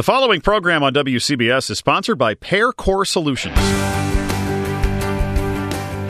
[0.00, 3.58] The following program on WCBS is sponsored by Pear Core Solutions.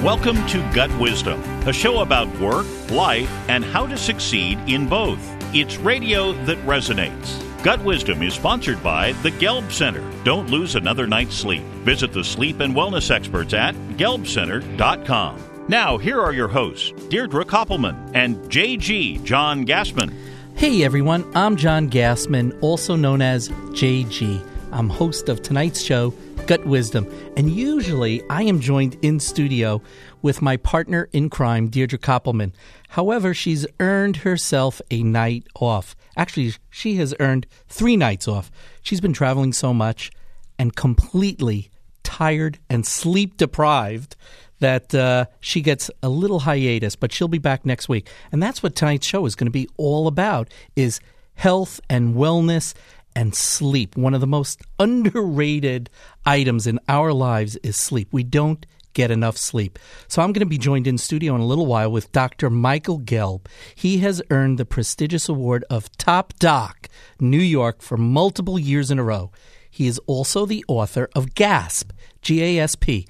[0.01, 5.19] Welcome to Gut Wisdom, a show about work, life, and how to succeed in both.
[5.53, 7.43] It's radio that resonates.
[7.65, 10.09] Gut Wisdom is sponsored by the Gelb Center.
[10.23, 11.65] Don't lose another night's sleep.
[11.83, 15.67] Visit the sleep and wellness experts at gelbcenter.com.
[15.67, 20.15] Now, here are your hosts, Deirdre Koppelman and JG John Gassman.
[20.61, 24.47] Hey everyone, I'm John Gassman, also known as JG.
[24.73, 26.11] I'm host of tonight's show,
[26.47, 29.81] Gut Wisdom, and usually I am joined in studio
[30.21, 32.53] with my partner in crime, Deirdre Koppelman.
[32.91, 35.97] However, she's earned herself a night off.
[36.15, 38.51] Actually, she has earned three nights off.
[38.83, 40.11] She's been traveling so much
[40.59, 41.71] and completely
[42.03, 44.15] tired and sleep deprived
[44.61, 48.09] that uh, she gets a little hiatus, but she'll be back next week.
[48.31, 51.01] And that's what tonight's show is going to be all about is
[51.35, 52.75] health and wellness
[53.17, 53.97] and sleep.
[53.97, 55.91] One of the most underrated
[56.25, 58.09] items in our lives is sleep.
[58.13, 59.79] We don't get enough sleep.
[60.09, 62.51] So I'm going to be joined in studio in a little while with Dr.
[62.51, 63.47] Michael Gelb.
[63.75, 66.89] He has earned the prestigious award of Top Doc
[67.21, 69.31] New York for multiple years in a row.
[69.71, 73.07] He is also the author of GASP, G A S P,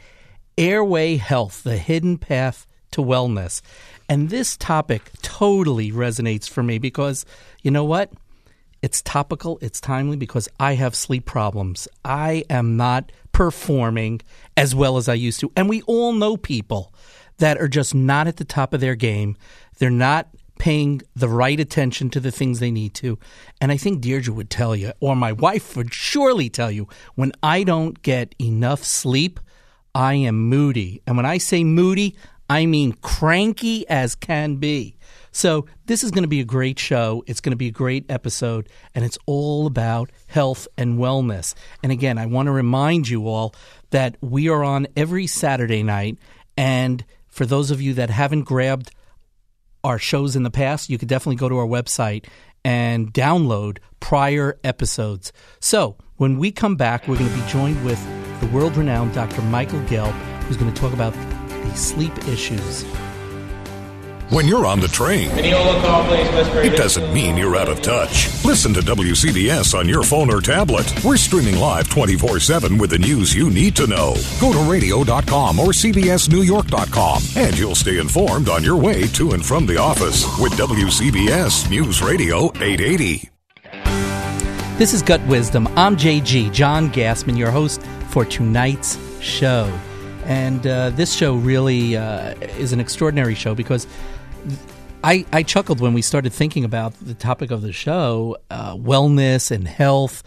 [0.59, 3.63] Airway Health, the hidden path to wellness.
[4.09, 7.25] And this topic totally resonates for me because
[7.63, 8.13] you know what?
[8.83, 11.87] It's topical, it's timely because I have sleep problems.
[12.05, 14.23] I am not performing
[14.57, 15.53] as well as I used to.
[15.55, 16.93] And we all know people
[17.39, 19.37] that are just not at the top of their game.
[19.79, 23.19] They're not paying the right attention to the things they need to.
[23.61, 27.33] And I think Deirdre would tell you, or my wife would surely tell you, when
[27.43, 29.41] I don't get enough sleep,
[29.95, 31.03] I am moody.
[31.07, 32.17] And when I say moody,
[32.49, 34.97] I mean cranky as can be.
[35.33, 37.23] So, this is going to be a great show.
[37.29, 41.55] It's going to be a great episode, and it's all about health and wellness.
[41.85, 43.55] And again, I want to remind you all
[43.91, 46.19] that we are on every Saturday night.
[46.57, 48.91] And for those of you that haven't grabbed
[49.85, 52.27] our shows in the past, you could definitely go to our website
[52.65, 55.33] and download prior episodes.
[55.61, 59.43] So, when we come back, we're going to be joined with the world renowned Dr.
[59.43, 60.13] Michael Gelb,
[60.45, 62.85] who's going to talk about the sleep issues.
[64.31, 68.29] When you're on the train, it doesn't mean you're out of touch.
[68.45, 70.87] Listen to WCBS on your phone or tablet.
[71.05, 74.15] We're streaming live 24 7 with the news you need to know.
[74.41, 79.67] Go to radio.com or CBSNewYork.com and you'll stay informed on your way to and from
[79.67, 83.29] the office with WCBS News Radio 880.
[84.79, 85.67] This is Gut Wisdom.
[85.77, 89.73] I'm JG, John Gassman, your host for tonight's show.
[90.25, 93.87] And uh, this show really uh, is an extraordinary show because
[95.03, 99.51] I, I chuckled when we started thinking about the topic of the show uh, wellness
[99.51, 100.23] and health.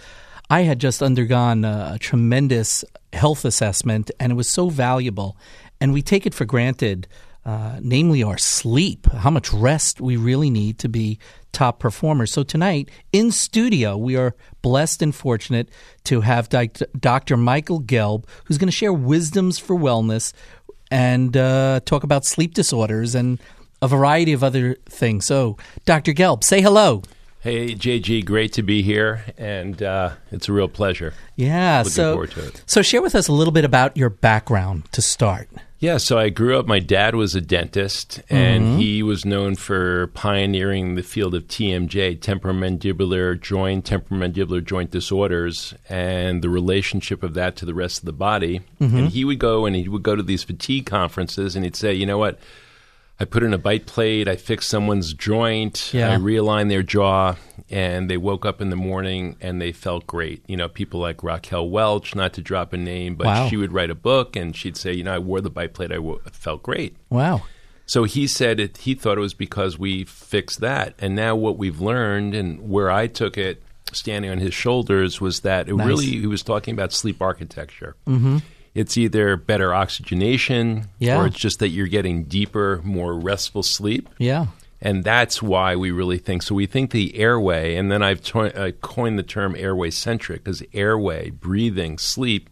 [0.49, 5.37] I had just undergone a, a tremendous health assessment, and it was so valuable.
[5.79, 7.07] And we take it for granted,
[7.45, 11.19] uh, namely our sleep, how much rest we really need to be
[11.51, 12.31] top performers.
[12.31, 15.69] So tonight in studio, we are blessed and fortunate
[16.05, 17.37] to have Dr.
[17.37, 20.33] Michael Gelb, who's going to share wisdoms for wellness
[20.89, 23.39] and uh, talk about sleep disorders and
[23.81, 25.25] a variety of other things.
[25.25, 26.13] So, Dr.
[26.13, 27.03] Gelb, say hello.
[27.41, 31.13] Hey, JG, great to be here, and uh, it's a real pleasure.
[31.35, 32.63] Yeah, Looking so forward to it.
[32.65, 35.49] so share with us a little bit about your background to start.
[35.83, 36.65] Yeah, so I grew up.
[36.65, 38.77] My dad was a dentist, and Mm-hmm.
[38.77, 46.41] he was known for pioneering the field of TMJ, temporomandibular joint, temporomandibular joint disorders, and
[46.41, 48.61] the relationship of that to the rest of the body.
[48.79, 48.97] Mm-hmm.
[48.97, 51.93] And he would go and he would go to these fatigue conferences, and he'd say,
[51.93, 52.39] "You know what?
[53.19, 56.11] I put in a bite plate, I fixed someone's joint, Yeah.
[56.13, 57.35] I realigned their jaw,
[57.69, 60.43] and they woke up in the morning and they felt great.
[60.47, 63.47] You know, people like Raquel Welch, not to drop a name, but Wow.
[63.49, 65.91] she would write a book and she'd say, you know, I wore the bite plate,
[65.91, 65.99] I
[66.31, 66.97] felt great.
[67.09, 67.43] Wow.
[67.85, 70.95] So he said it, he thought it was because we fixed that.
[70.99, 75.41] And now what we've learned and where I took it standing on his shoulders was
[75.41, 75.87] that it Nice.
[75.87, 77.95] really, he was talking about sleep architecture.
[78.07, 78.37] Mm-hmm.
[78.75, 81.19] It's either better oxygenation Yeah.
[81.21, 84.09] or it's just that you're getting deeper, more restful sleep.
[84.17, 84.47] Yeah.
[84.81, 86.43] And that's why we really think.
[86.43, 90.43] So we think the airway, and then I've to- uh, coined the term airway centric
[90.43, 92.49] because airway, breathing, sleep,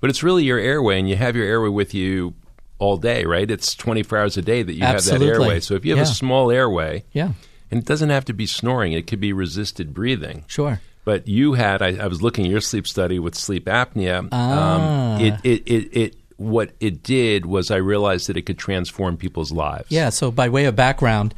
[0.00, 2.34] but it's really your airway, and you have your airway with you
[2.78, 3.50] all day, right?
[3.50, 5.26] It's 24 hours a day that you Absolutely.
[5.26, 5.60] have that airway.
[5.60, 6.10] So if you have Yeah.
[6.10, 7.32] a small airway, Yeah.
[7.70, 10.44] and it doesn't have to be snoring, it could be resisted breathing.
[10.46, 10.80] Sure.
[11.04, 14.28] But you had, I, I was looking at your sleep study with sleep apnea.
[14.32, 15.16] Ah.
[15.16, 19.16] Um, it, it, it, it, what it did was I realized that it could transform
[19.16, 19.86] people's lives.
[19.90, 20.08] Yeah.
[20.08, 21.34] So, by way of background,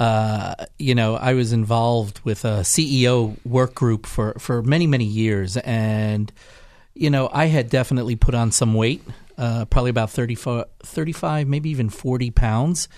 [0.00, 5.04] uh, you know, I was involved with a CEO work group for, for many, many
[5.04, 5.58] years.
[5.58, 6.32] And,
[6.94, 9.02] you know, I had definitely put on some weight,
[9.36, 12.88] uh, probably about 35, 35, maybe even 40 pounds.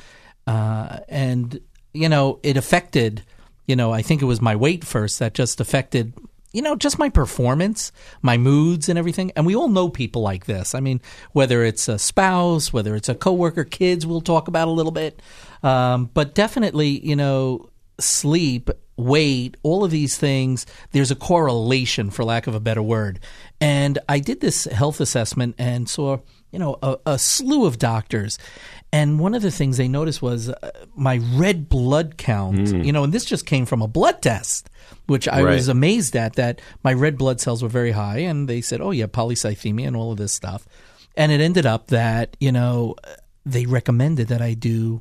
[0.47, 1.61] Uh, and,
[1.93, 3.25] you know, it affected,
[3.67, 6.12] you know, I think it was my weight first that just affected
[6.53, 9.32] you know, just my performance, my moods, and everything.
[9.35, 10.75] And we all know people like this.
[10.75, 11.00] I mean,
[11.32, 15.20] whether it's a spouse, whether it's a coworker, kids, we'll talk about a little bit.
[15.62, 22.25] Um, but definitely, you know, sleep, weight, all of these things, there's a correlation, for
[22.25, 23.20] lack of a better word.
[23.61, 26.19] And I did this health assessment and saw,
[26.50, 28.38] you know, a, a slew of doctors.
[28.92, 32.84] And one of the things they noticed was uh, my red blood count, mm.
[32.84, 34.68] you know, and this just came from a blood test,
[35.06, 35.54] which I right.
[35.54, 38.18] was amazed at that my red blood cells were very high.
[38.18, 40.66] And they said, oh, yeah, polycythemia and all of this stuff.
[41.16, 42.96] And it ended up that, you know,
[43.46, 45.00] they recommended that I do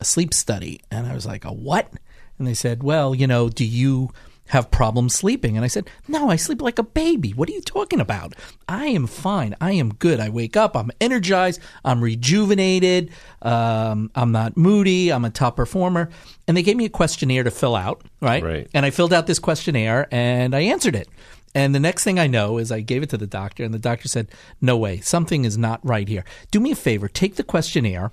[0.00, 0.80] a sleep study.
[0.90, 1.92] And I was like, a what?
[2.38, 4.10] And they said, well, you know, do you
[4.48, 5.56] have problems sleeping?
[5.56, 7.30] And I said, no, I sleep like a baby.
[7.30, 8.34] What are you talking about?
[8.68, 9.54] I am fine.
[9.60, 10.20] I am good.
[10.20, 10.76] I wake up.
[10.76, 11.60] I'm energized.
[11.84, 13.10] I'm rejuvenated.
[13.42, 15.12] Um, I'm not moody.
[15.12, 16.10] I'm a top performer.
[16.46, 18.42] And they gave me a questionnaire to fill out, right?
[18.42, 18.68] Right.
[18.74, 21.08] And I filled out this questionnaire and I answered it.
[21.54, 23.78] And the next thing I know is I gave it to the doctor, and the
[23.78, 24.28] doctor said,
[24.60, 26.24] No way, something is not right here.
[26.50, 28.12] Do me a favor, take the questionnaire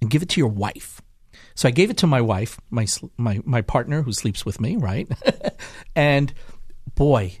[0.00, 0.95] and give it to your wife.
[1.56, 2.86] So I gave it to my wife, my
[3.16, 5.08] my my partner who sleeps with me, right?
[5.96, 6.32] and
[6.94, 7.38] boy,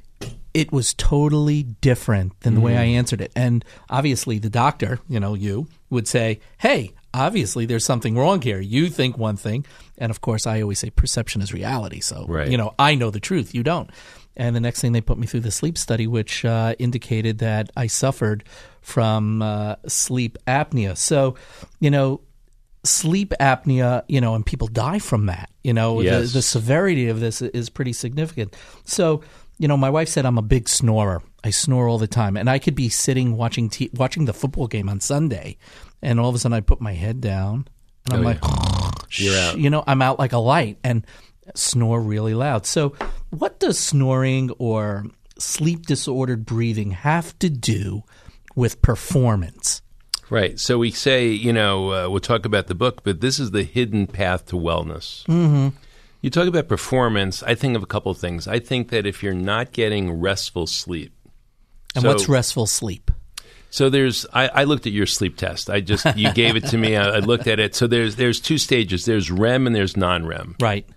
[0.54, 2.64] it was totally different than the mm.
[2.64, 3.30] way I answered it.
[3.36, 8.58] And obviously, the doctor, you know, you would say, "Hey, obviously there's something wrong here.
[8.58, 9.66] You think one thing,
[9.98, 12.00] and of course, I always say perception is reality.
[12.00, 12.48] So, right.
[12.48, 13.90] you know, I know the truth, you don't."
[14.34, 17.70] And the next thing they put me through the sleep study, which uh, indicated that
[17.76, 18.44] I suffered
[18.80, 20.96] from uh, sleep apnea.
[20.96, 21.36] So,
[21.80, 22.20] you know,
[22.86, 25.50] sleep apnea, you know, and people die from that.
[25.62, 26.28] You know, yes.
[26.28, 28.54] the, the severity of this is pretty significant.
[28.84, 29.22] So,
[29.58, 31.22] you know, my wife said I'm a big snorer.
[31.42, 34.66] I snore all the time, and I could be sitting watching t- watching the football
[34.66, 35.58] game on Sunday,
[36.02, 37.68] and all of a sudden I put my head down,
[38.06, 38.90] and I'm oh, like, yeah.
[39.30, 39.58] You're out.
[39.58, 41.06] you know, I'm out like a light, and
[41.54, 42.66] snore really loud.
[42.66, 42.94] So,
[43.30, 45.06] what does snoring or
[45.38, 48.02] sleep disordered breathing have to do
[48.54, 49.82] with performance?
[50.30, 50.58] Right.
[50.58, 53.62] So we say, you know, uh, we'll talk about the book, but this is the
[53.62, 55.24] hidden path to wellness.
[55.26, 55.68] Mm-hmm.
[56.20, 57.42] You talk about performance.
[57.42, 58.48] I think of a couple of things.
[58.48, 61.12] I think that if you're not getting restful sleep,
[61.94, 63.10] and so, what's restful sleep?
[63.70, 65.68] So there's, I, I, looked at your sleep test.
[65.68, 66.96] I just, you gave it to me.
[66.96, 67.74] I, I looked at it.
[67.74, 69.04] So there's, there's two stages.
[69.04, 70.56] There's REM and there's non-REM.
[70.60, 70.88] Right.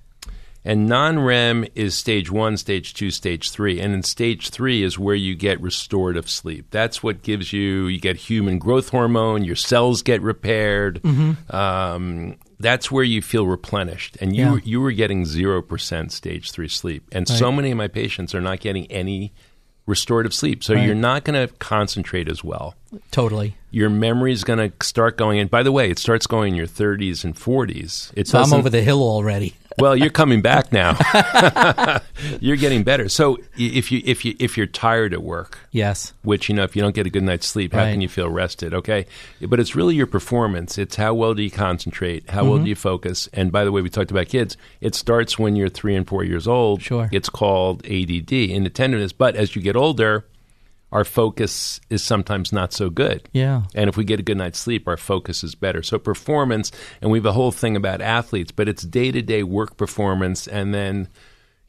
[0.66, 3.80] And non REM is stage one, stage two, stage three.
[3.80, 6.68] And in stage three is where you get restorative sleep.
[6.70, 11.02] That's what gives you, you get human growth hormone, your cells get repaired.
[11.02, 11.56] Mm-hmm.
[11.56, 14.18] Um, that's where you feel replenished.
[14.20, 14.62] And you, yeah.
[14.64, 17.08] you were getting 0% stage three sleep.
[17.12, 17.38] And right.
[17.38, 19.32] so many of my patients are not getting any
[19.86, 20.64] restorative sleep.
[20.64, 20.86] So right.
[20.86, 22.76] you're not going to concentrate as well.
[23.12, 23.56] Totally.
[23.72, 25.40] Your memory is going to start going.
[25.40, 28.12] And by the way, it starts going in your 30s and 40s.
[28.16, 30.98] It so I'm over the hill already well, you're coming back now.
[32.40, 33.10] you're getting better.
[33.10, 36.76] So if you if you if you're tired at work, yes, which you know if
[36.76, 37.92] you don't get a good night's sleep, how right.
[37.92, 38.74] can you feel rested?
[38.74, 39.06] Okay,
[39.42, 40.78] but it's really your performance.
[40.78, 42.30] It's how well do you concentrate?
[42.30, 42.50] How mm-hmm.
[42.50, 43.28] well do you focus?
[43.34, 44.58] And by the way, we talked about kids.
[44.82, 46.82] It starts when you're three and four years old.
[46.82, 49.14] Sure, it's called ADD, inattentiveness.
[49.14, 50.26] But as you get older,
[50.92, 53.30] our focus is sometimes not so good.
[53.32, 53.64] Yeah.
[53.76, 55.84] And if we get a good night's sleep, our focus is better.
[55.84, 59.44] So performance, and we have a whole thing about athletes, but it's day to day
[59.44, 61.08] work performance, and then.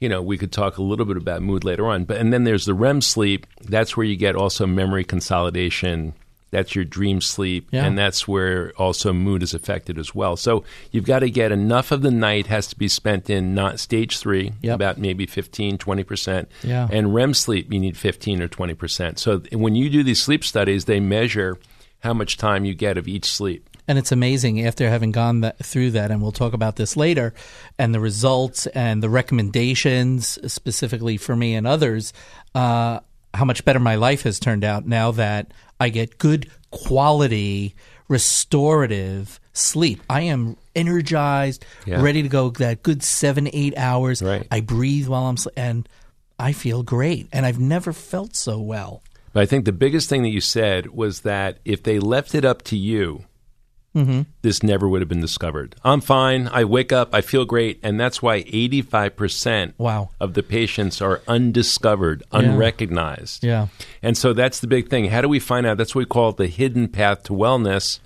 [0.02, 2.44] You know, we could talk a little bit about mood later on, but and then
[2.44, 3.46] there's the REM sleep.
[3.60, 6.14] That's where you get also memory consolidation,
[6.50, 7.84] that's your dream sleep, yeah.
[7.84, 10.36] and that's where also mood is affected as well.
[10.36, 13.80] So you've got to get enough of the night has to be spent in not
[13.80, 14.74] stage three, yep.
[14.74, 16.46] about maybe 15, 20%.
[16.62, 16.88] Yeah.
[16.90, 19.18] And REM sleep, you need 15 or 20%.
[19.18, 21.58] So when you do these sleep studies, they measure
[22.00, 23.66] how much time you get of each sleep.
[23.86, 27.34] And it's amazing after having gone that, through that, and we'll talk about this later,
[27.78, 32.12] and the results and the recommendations, specifically for me and others,
[32.54, 33.00] uh,
[33.34, 37.74] how much better my life has turned out now that I get good quality
[38.08, 40.00] restorative sleep.
[40.10, 42.02] I am energized, yeah.
[42.02, 44.22] ready to go that good 7 8 hours.
[44.22, 44.46] Right.
[44.50, 45.88] I breathe while I'm sleeping, and
[46.38, 49.02] I feel great and I've never felt so well.
[49.32, 52.44] But I think the biggest thing that you said was that if they left it
[52.44, 53.24] up to you,
[53.94, 54.22] Mm-hmm.
[54.42, 55.74] this never would have been discovered.
[55.82, 56.48] I'm fine.
[56.52, 57.12] I wake up.
[57.12, 57.80] I feel great.
[57.82, 60.10] And that's why 85% wow.
[60.20, 62.38] of the patients are undiscovered, yeah.
[62.38, 63.42] unrecognized.
[63.42, 63.66] Yeah.
[64.00, 65.06] And so that's the big thing.
[65.06, 65.76] How do we find out?
[65.76, 67.98] That's what we call the hidden path to wellness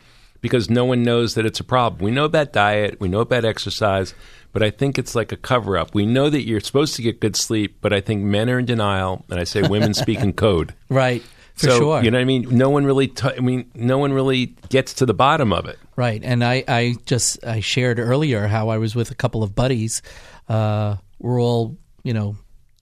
[0.45, 2.05] because no one knows that it's a problem.
[2.05, 4.15] We know about diet, we know about exercise,
[4.53, 5.95] but I think it's like a cover up.
[5.95, 8.67] We know that you're supposed to get good sleep, but I think men are in
[8.67, 10.75] denial, and I say women speak in code.
[10.91, 11.25] Right.
[11.55, 12.03] For so, sure.
[12.03, 12.49] You know what I mean?
[12.51, 13.09] No one really.
[13.09, 15.79] T- I mean, no one really gets to the bottom of it.
[15.97, 16.21] Right.
[16.25, 20.03] And I, I just I shared earlier how I was with a couple of buddies.
[20.49, 22.37] Uh, we're all you know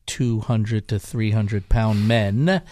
[0.06, 2.62] 200 to 300 pound men,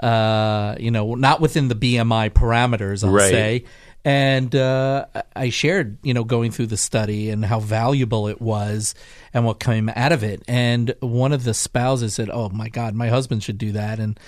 [0.00, 3.30] uh, you know, not within the BMI parameters, I'll Right.
[3.30, 3.64] say.
[4.04, 8.94] And uh, I shared, you know, going through the study and how valuable it was
[9.34, 10.42] and what came out of it.
[10.46, 13.98] And one of the spouses said, Oh my God, my husband should do that.
[13.98, 14.18] And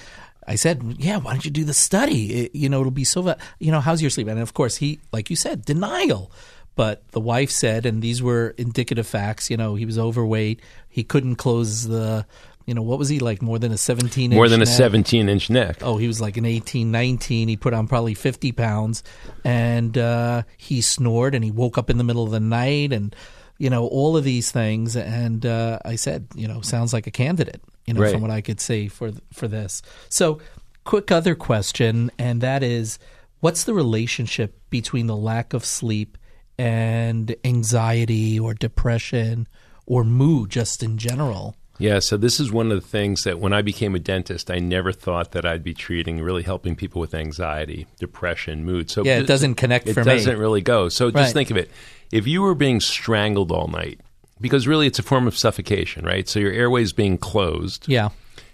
[0.48, 2.44] I said, "Yeah, why don't you do the study?
[2.44, 3.22] It, you know, it'll be so.
[3.22, 6.32] Va- you know, how's your sleep?" And of course, he, like you said, denial.
[6.74, 9.50] But the wife said, and these were indicative facts.
[9.50, 10.60] You know, he was overweight.
[10.88, 12.24] He couldn't close the.
[12.66, 13.40] You know, what was he like?
[13.40, 14.30] More than a seventeen.
[14.30, 15.78] More than a 17 inch neck.
[15.80, 17.48] Oh, he was like an 18, 19.
[17.48, 19.02] He put on probably 50 pounds
[19.42, 23.16] and uh, he snored and he woke up in the middle of the night and,
[23.58, 24.96] you know, all of these things.
[24.96, 28.12] And uh, I said, you know, sounds like a candidate, you know, Right.
[28.12, 29.82] from what I could see for, for this.
[30.08, 30.38] So,
[30.84, 32.98] quick other question, and that is
[33.40, 36.16] what's the relationship between the lack of sleep
[36.58, 39.46] and anxiety or depression
[39.86, 41.54] or mood just in general?
[41.80, 44.58] Yeah, so this is one of the things that when I became a dentist, I
[44.58, 48.90] never thought that I'd be treating, really helping people with anxiety, depression, mood.
[48.90, 50.06] So Yeah, it doesn't connect It for me.
[50.14, 50.88] doesn't really go.
[50.88, 51.14] So Right.
[51.22, 51.70] just think of it:
[52.12, 54.00] if you were being strangled all night,
[54.40, 56.28] because really it's a form of suffocation, right?
[56.28, 58.10] So your airways being closed, Yeah.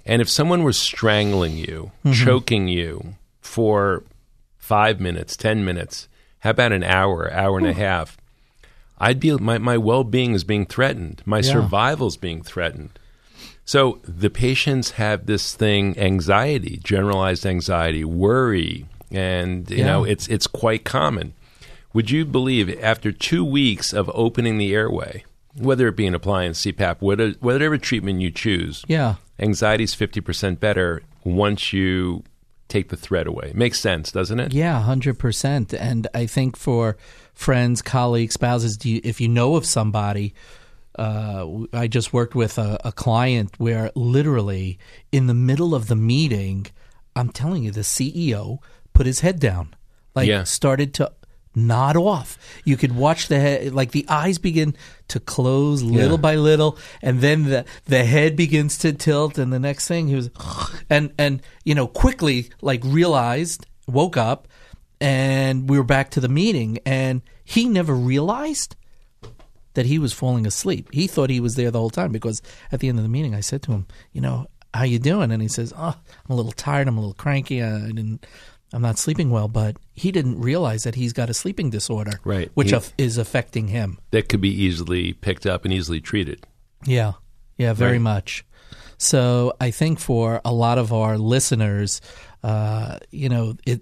[0.06, 2.24] and if someone was strangling you, Mm-hmm.
[2.24, 4.02] choking you for
[4.56, 6.08] five minutes, ten minutes,
[6.40, 8.16] how about an hour, hour and a half?
[8.98, 11.22] I'd be my, my well being is being threatened.
[11.26, 11.52] My Yeah.
[11.52, 12.90] survival is being threatened.
[13.66, 19.86] So the patients have this thing, anxiety, generalized anxiety, worry, and you Yeah.
[19.86, 21.32] know it's it's quite common.
[21.94, 25.24] Would you believe after two weeks of opening the airway,
[25.56, 29.14] whether it be an appliance, CPAP, whatever, whatever treatment you choose, Yeah.
[29.38, 32.24] anxiety is fifty percent better once you
[32.68, 33.52] take the threat away.
[33.54, 34.52] Makes sense, doesn't it?
[34.52, 35.72] Yeah, hundred percent.
[35.72, 36.96] And I think for
[37.32, 40.34] friends, colleagues, spouses, do you, if you know of somebody,
[40.98, 44.78] uh, I just worked with a, a client where literally
[45.12, 46.66] in the middle of the meeting,
[47.14, 48.58] I'm telling you, the CEO
[48.92, 49.74] put his head down,
[50.14, 50.42] like Yeah.
[50.44, 51.12] started to
[51.54, 52.38] nod off.
[52.64, 54.74] You could watch the head, like the eyes begin
[55.08, 56.22] to close little Yeah.
[56.22, 60.14] by little, and then the the head begins to tilt, and the next thing he
[60.16, 60.30] was,
[60.90, 64.48] and and you know quickly like realized, woke up,
[65.00, 68.76] and we were back to the meeting, and he never realized
[69.74, 70.88] that he was falling asleep.
[70.92, 73.34] He thought he was there the whole time because at the end of the meeting,
[73.34, 75.32] I said to him, you know, how you doing?
[75.32, 76.86] And he says, oh, I'm a little tired.
[76.86, 77.60] I'm a little cranky.
[77.62, 78.24] I didn't.
[78.74, 82.50] I'm not sleeping well, but he didn't realize that he's got a sleeping disorder, Right.
[82.54, 83.98] Which He- is affecting him.
[84.10, 86.44] That could be easily picked up and easily treated.
[86.84, 87.12] Yeah,
[87.56, 88.00] yeah, very Right.
[88.02, 88.44] much.
[88.98, 92.00] So I think for a lot of our listeners,
[92.42, 93.80] uh, you know, it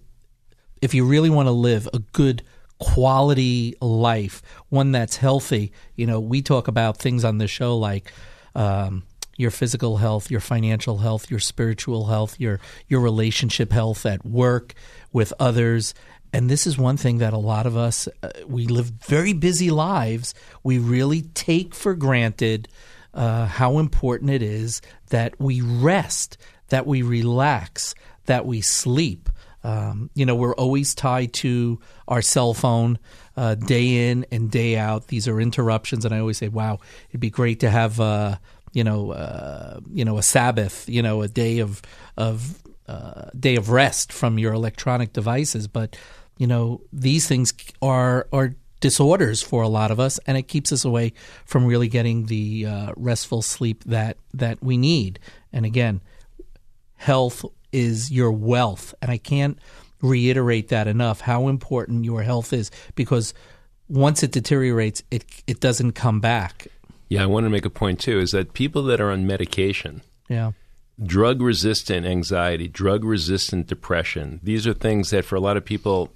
[0.82, 2.42] if you really want to live a good
[2.80, 8.12] quality life, one that's healthy, you know, we talk about things on the show like
[8.54, 9.04] um,
[9.36, 14.74] your physical health, your financial health, your spiritual health, your your relationship health at work
[15.12, 15.94] with others.
[16.32, 19.70] And this is one thing that a lot of us uh, we live very busy
[19.70, 20.34] lives.
[20.62, 22.68] We really take for granted
[23.14, 27.94] uh, how important it is that we rest, that we relax,
[28.26, 29.28] that we sleep.
[29.64, 32.98] Um, you know, we're always tied to our cell phone
[33.36, 35.06] uh, day in and day out.
[35.06, 38.36] These are interruptions, and I always say, "Wow, it'd be great to have, uh,
[38.72, 41.82] you know, uh, you know, a Sabbath, you know, a day of
[42.16, 45.96] of uh, day of rest from your electronic devices." But
[46.38, 50.72] you know, these things are are disorders for a lot of us, and it keeps
[50.72, 51.12] us away
[51.44, 55.18] from really getting the uh, restful sleep that that we need.
[55.52, 56.00] And again,
[56.96, 58.94] health is your wealth.
[59.00, 59.58] And I can't
[60.00, 63.34] reiterate that enough how important your health is because
[63.88, 66.66] once it deteriorates, it it doesn't come back.
[67.12, 70.02] Yeah, I want to make a point too is that people that are on medication,
[70.28, 70.52] Yeah.
[71.04, 76.10] drug resistant anxiety, drug resistant depression, these are things that for a lot of people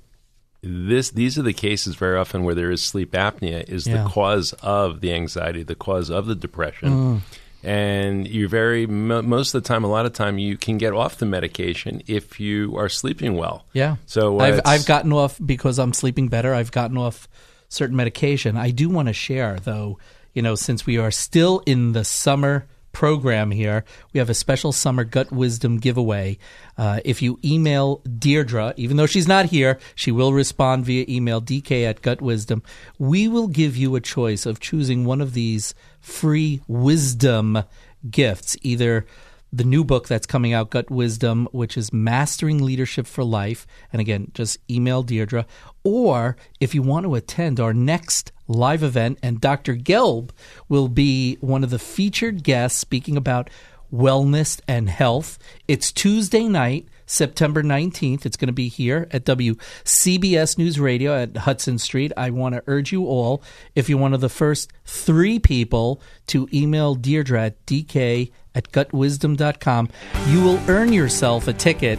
[0.62, 4.02] this these are the cases very often where there is sleep apnea is Yeah.
[4.02, 7.22] the cause of the anxiety, the cause of the depression.
[7.62, 10.92] And you're very mo- most of the time, a lot of time, you can get
[10.92, 13.64] off the medication if you are sleeping well.
[13.72, 13.96] Yeah.
[14.06, 16.54] So uh, I've I've gotten off because I'm sleeping better.
[16.54, 17.28] I've gotten off
[17.68, 18.56] certain medication.
[18.56, 19.98] I do want to share though,
[20.36, 24.70] you know, since we are still in the summer program here, we have a special
[24.70, 26.36] summer gut wisdom giveaway.
[26.76, 31.40] Uh, if you email Deirdre, even though she's not here, she will respond via email
[31.40, 32.62] dk at gut wisdom.
[32.98, 37.62] We will give you a choice of choosing one of these free wisdom
[38.10, 39.06] gifts, either
[39.52, 43.66] the new book that's coming out, Gut Wisdom, which is Mastering Leadership for Life.
[43.92, 45.46] And again, just email Deirdre.
[45.84, 49.74] Or if you want to attend our next live event, and Dr.
[49.74, 50.30] Gelb
[50.68, 53.50] will be one of the featured guests speaking about
[53.92, 55.38] wellness and health.
[55.68, 56.88] It's Tuesday night.
[57.06, 58.26] September 19th.
[58.26, 62.12] It's going to be here at WCBS News Radio at Hudson Street.
[62.16, 63.42] I want to urge you all,
[63.74, 69.88] if you're one of the first three people to email Deirdre at dk at gutwisdom.com,
[70.28, 71.98] you will earn yourself a ticket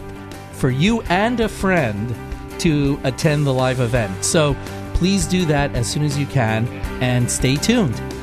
[0.52, 2.14] for you and a friend
[2.60, 4.24] to attend the live event.
[4.24, 4.56] So
[4.94, 6.66] please do that as soon as you can
[7.00, 8.17] and stay tuned.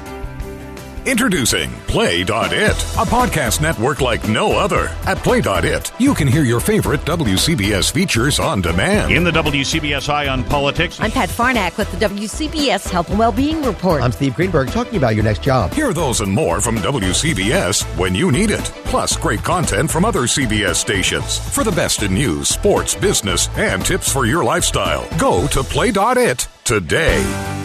[1.05, 4.87] Introducing Play.it, a podcast network like no other.
[5.05, 9.11] At Play.it, you can hear your favorite WCBS features on demand.
[9.11, 13.61] In the WCBS Eye on Politics, I'm Pat Farnack with the WCBS Health and Wellbeing
[13.61, 14.01] Report.
[14.01, 15.71] I'm Steve Greenberg talking about your next job.
[15.73, 18.63] Hear those and more from WCBS when you need it.
[18.85, 21.37] Plus, great content from other CBS stations.
[21.53, 26.47] For the best in news, sports, business, and tips for your lifestyle, go to Play.it
[26.63, 27.64] today.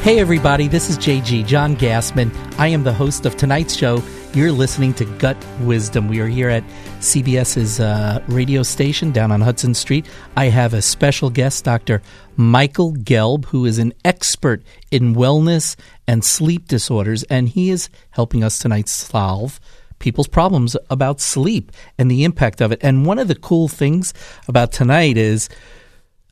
[0.00, 2.30] Hey, everybody, this is JG, John Gassman.
[2.56, 4.00] I am the host of tonight's show.
[4.32, 6.06] You're listening to Gut Wisdom.
[6.06, 6.62] We are here at
[7.00, 10.06] CBS's uh, radio station down on Hudson Street.
[10.36, 12.00] I have a special guest, Dr.
[12.36, 14.62] Michael Gelb, who is an expert
[14.92, 15.74] in wellness
[16.06, 19.58] and sleep disorders, and he is helping us tonight solve
[19.98, 22.78] people's problems about sleep and the impact of it.
[22.82, 24.14] And one of the cool things
[24.46, 25.48] about tonight is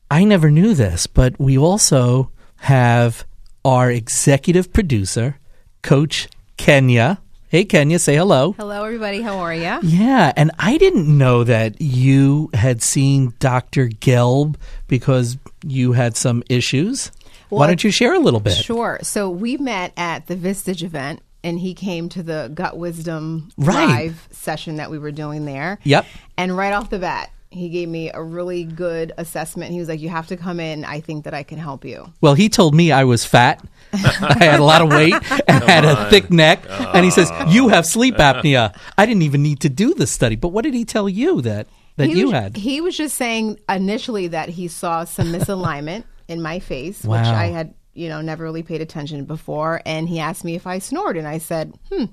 [0.09, 3.26] I never knew this, but we also have
[3.67, 5.37] our executive producer,
[5.83, 7.19] Coach Kenya.
[7.49, 8.53] Hey, Kenya, say hello.
[8.53, 9.21] Hello, everybody.
[9.21, 9.77] How are you?
[9.83, 13.89] Yeah, and I didn't know that you had seen Dr.
[13.89, 14.55] Gelb
[14.87, 17.11] because you had some issues.
[17.49, 18.53] Well, Why don't you share a little bit?
[18.53, 18.99] Sure.
[19.03, 23.85] So we met at the Vistage event, and he came to the Gut Wisdom Right.
[23.85, 25.79] live session that we were doing there.
[25.83, 26.05] Yep.
[26.37, 29.71] And right off the bat, he gave me a really good assessment.
[29.71, 30.85] He was like, "You have to come in.
[30.85, 33.63] I think that I can help you." Well, he told me I was fat.
[33.93, 35.13] I had a lot of weight
[35.47, 36.63] and had a thick neck.
[36.69, 38.77] And he says, You have sleep apnea.
[38.97, 40.35] I didn't even need to do the study.
[40.35, 42.57] But what did he tell you that, that he you was, had?
[42.57, 47.47] He was just saying initially that he saw some misalignment in my face, which I
[47.47, 49.81] had, you know, never really paid attention before.
[49.85, 52.05] And he asked me if I snored, and I said, "Hmm."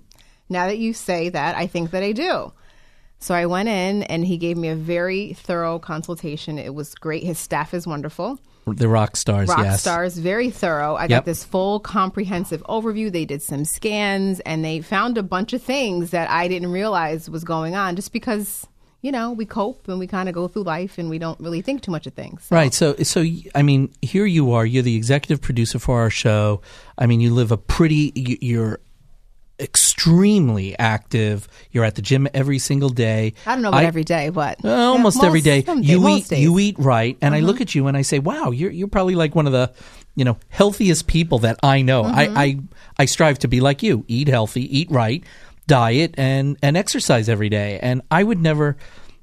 [0.48, 2.52] Now that you say that, I think that I do.
[3.18, 6.58] So I went in, and he gave me a very thorough consultation.
[6.58, 7.22] It was great.
[7.22, 8.38] His staff is wonderful.
[8.66, 9.80] the rock stars, Rock yes.
[9.82, 10.94] stars, very thorough.
[10.94, 11.08] I Yep.
[11.10, 13.12] got this full comprehensive overview.
[13.12, 17.28] They did some scans and they found a bunch of things that I didn't realize
[17.28, 18.66] was going on just because,
[19.02, 21.60] you know, we cope and we kind of go through life and we don't really
[21.60, 22.46] think too much of things.
[22.50, 22.72] Right.
[22.72, 23.22] So, so
[23.54, 24.64] i mean, here you are.
[24.64, 26.62] You're the executive producer for our show.
[26.96, 28.12] I mean, you live a pretty.
[28.40, 28.80] You're
[29.60, 31.48] extremely active.
[31.70, 33.34] You're at the gym every single day.
[33.46, 35.62] I don't know about every day, but Uh, almost Yeah, most- day.
[35.64, 36.28] some day- you eat.
[36.28, 36.38] days.
[36.38, 36.42] Mm-hmm.
[36.42, 39.14] You eat right, and I look at you and I say, "Wow, you're you're probably
[39.14, 39.70] like one of the,
[40.16, 42.38] you know, healthiest people that I know." Mm-hmm.
[42.38, 42.58] I, I
[42.98, 44.04] I strive to be like you.
[44.08, 45.22] Eat healthy, eat right,
[45.66, 47.78] diet, and and exercise every day.
[47.82, 48.76] And I would never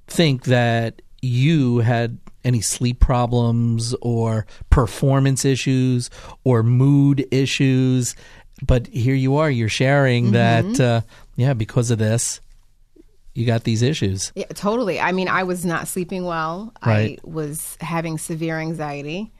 [0.08, 6.10] think that you had any sleep problems or performance issues
[6.44, 8.16] or mood issues.
[8.66, 9.50] But here you are.
[9.50, 10.74] You're sharing Mm-hmm.
[10.74, 11.02] that, uh,
[11.36, 12.42] yeah, because of this,
[13.34, 14.32] you got these issues.
[14.36, 15.00] Yeah, totally.
[15.00, 16.74] I mean, I was not sleeping well.
[16.86, 17.20] Right.
[17.24, 19.32] I was having severe anxiety.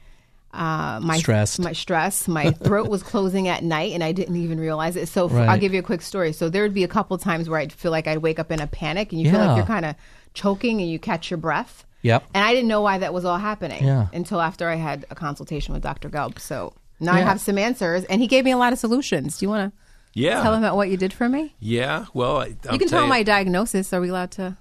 [0.54, 1.60] Uh, my Stressed.
[1.60, 5.08] my stress, my throat was closing at night, and I didn't even realize it.
[5.08, 5.48] So f- Right.
[5.48, 6.32] I'll give you a quick story.
[6.32, 8.60] So there would be a couple times where I'd feel like I'd wake up in
[8.60, 9.94] a panic, and you feel like you're kind of
[10.34, 11.86] choking, and you catch your breath.
[12.02, 12.24] Yep.
[12.34, 14.08] And I didn't know why that was all happening Yeah.
[14.12, 16.10] until after I had a consultation with Dr.
[16.10, 16.38] Gelb.
[16.38, 19.38] So now I have some answers, and he gave me a lot of solutions.
[19.38, 19.78] Do you want to
[20.14, 20.42] Yeah.
[20.42, 21.54] tell him about what you did for me?
[21.60, 22.06] Yeah.
[22.14, 23.92] Well, I, you can tell you- my diagnosis.
[23.92, 24.56] Are we allowed to?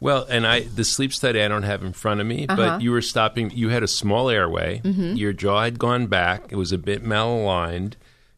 [0.00, 2.56] Well, and I the sleep study I don't have in front of me, Uh-huh.
[2.56, 3.50] but you were stopping.
[3.54, 4.80] You had a small airway.
[4.84, 5.14] Mm-hmm.
[5.16, 6.44] Your jaw had gone back.
[6.50, 7.94] It was a bit malaligned.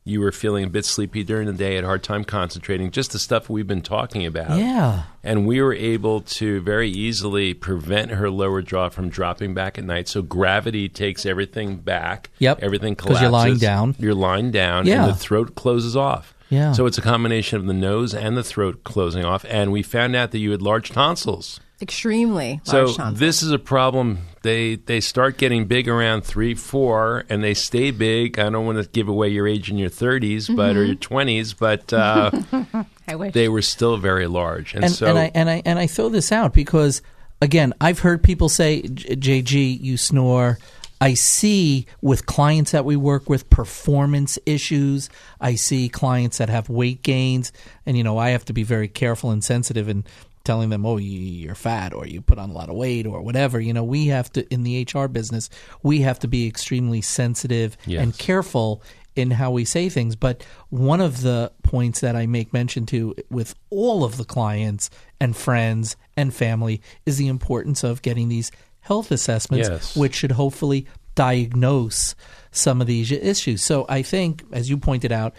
[0.09, 1.75] You were feeling a bit sleepy during the day.
[1.75, 2.93] Had a hard time concentrating.
[2.93, 4.57] Just the stuff we've been talking about.
[4.57, 5.03] Yeah.
[5.25, 9.85] And we were able to very easily prevent her lower jaw from dropping back at
[9.85, 10.07] night.
[10.07, 12.31] So gravity takes everything back.
[12.39, 12.61] Yep.
[12.63, 13.23] Everything collapses.
[13.23, 13.97] you're lying down.
[13.99, 15.03] You're lying down, Yeah.
[15.07, 16.35] and the throat closes off.
[16.51, 16.71] Yeah.
[16.71, 19.45] So it's a combination of the nose and the throat closing off.
[19.49, 21.59] And we found out that you had large tonsils.
[21.81, 24.21] Extremely So large this is a problem.
[24.43, 28.39] They they start getting big around three, four, and they stay big.
[28.39, 31.53] I don't want to give away your age in your 30s, but or your twenties,
[31.53, 32.31] but uh,
[33.09, 33.35] I wish.
[33.35, 34.75] they were still very large.
[34.75, 37.03] And, and, so and I and I and I throw this out because
[37.43, 40.59] again, I've heard people say, "J- "JG, you snore."
[40.99, 45.11] I see with clients that we work with performance issues.
[45.41, 47.53] I see clients that have weight gains,
[47.85, 50.05] and you know I have to be very careful and sensitive in
[50.47, 53.21] telling them, "Oh, you- you're fat, or you put on a lot of weight, or
[53.21, 55.51] whatever." You know, we have to in the HR business,
[55.83, 58.03] we have to be extremely sensitive Yes.
[58.03, 58.83] and careful
[59.15, 60.15] in how we say things.
[60.17, 64.89] But one of the points that I make mention to with all of the clients
[65.21, 69.97] and friends and family is the importance of getting these health assessments, Yes.
[69.97, 72.15] which should hopefully diagnose
[72.53, 73.63] some of these issues.
[73.65, 75.35] So I think, as you pointed out,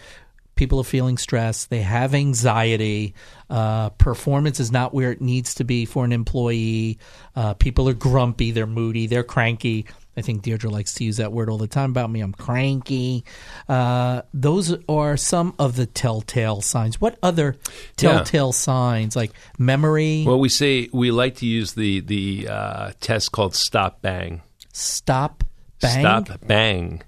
[0.57, 3.13] people are feeling stressed, they have anxiety,
[3.49, 6.97] uh, performance is not where it needs to be for an employee,
[7.35, 9.85] uh, people are grumpy, they're moody, they're cranky.
[10.17, 12.21] I think Deirdre likes to use that word all the time about me.
[12.21, 13.23] I'm cranky.
[13.69, 16.99] Uh, those are some of the telltale signs.
[16.99, 17.55] What other
[17.97, 23.31] telltale signs, like memory, well, we say we like to use the the uh, test
[23.31, 24.41] called Stop Bang.
[24.73, 25.43] stop,
[25.79, 26.01] bang?
[26.25, 27.03] Stop Bang.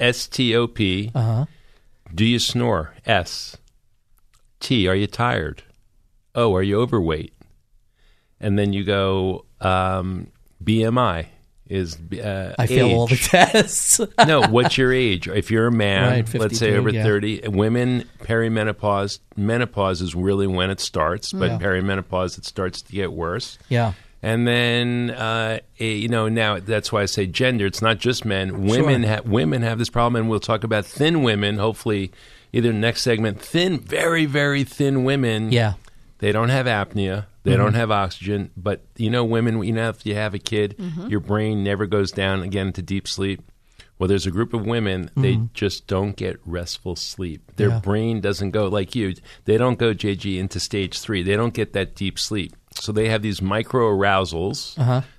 [0.00, 1.12] S T O P.
[1.14, 1.44] Uh-huh.
[2.14, 2.94] Do you snore?
[3.06, 3.56] S.
[4.60, 4.86] T.
[4.88, 5.62] Are you tired?
[6.34, 6.54] O.
[6.54, 7.32] Are you overweight?
[8.40, 10.28] And then you go um,
[10.62, 11.26] BMI
[11.68, 13.98] is uh, I fail all the tests.
[14.26, 15.26] no, what's your age?
[15.28, 17.02] If you're a man, Right, let's say over yeah.
[17.02, 21.58] 30, women, perimenopause, menopause is really when it starts, but Yeah.
[21.58, 23.58] perimenopause, it starts to get worse.
[23.68, 23.92] yeah.
[24.22, 27.66] And then, uh, you know, now that's why I say gender.
[27.66, 28.62] It's not just men.
[28.62, 29.16] Women, Sure.
[29.16, 31.58] ha- women have this problem, and we'll talk about thin women.
[31.58, 32.12] Hopefully,
[32.52, 33.40] either next segment.
[33.40, 35.50] Thin, very, very thin women.
[35.50, 35.74] Yeah.
[36.18, 37.26] They don't have apnea.
[37.42, 37.76] They don't mm-hmm.
[37.76, 38.50] have oxygen.
[38.56, 41.08] But you know, women, you know, if you have a kid, mm-hmm.
[41.08, 43.42] your brain never goes down again to deep sleep.
[43.98, 45.46] Well, there's a group of women, they mm-hmm.
[45.54, 47.52] just don't get restful sleep.
[47.56, 47.80] Their Yeah.
[47.80, 49.14] brain doesn't go like you.
[49.44, 51.22] They don't go, JG, into stage three.
[51.22, 52.52] They don't get that deep sleep.
[52.82, 54.76] So they have these micro arousals,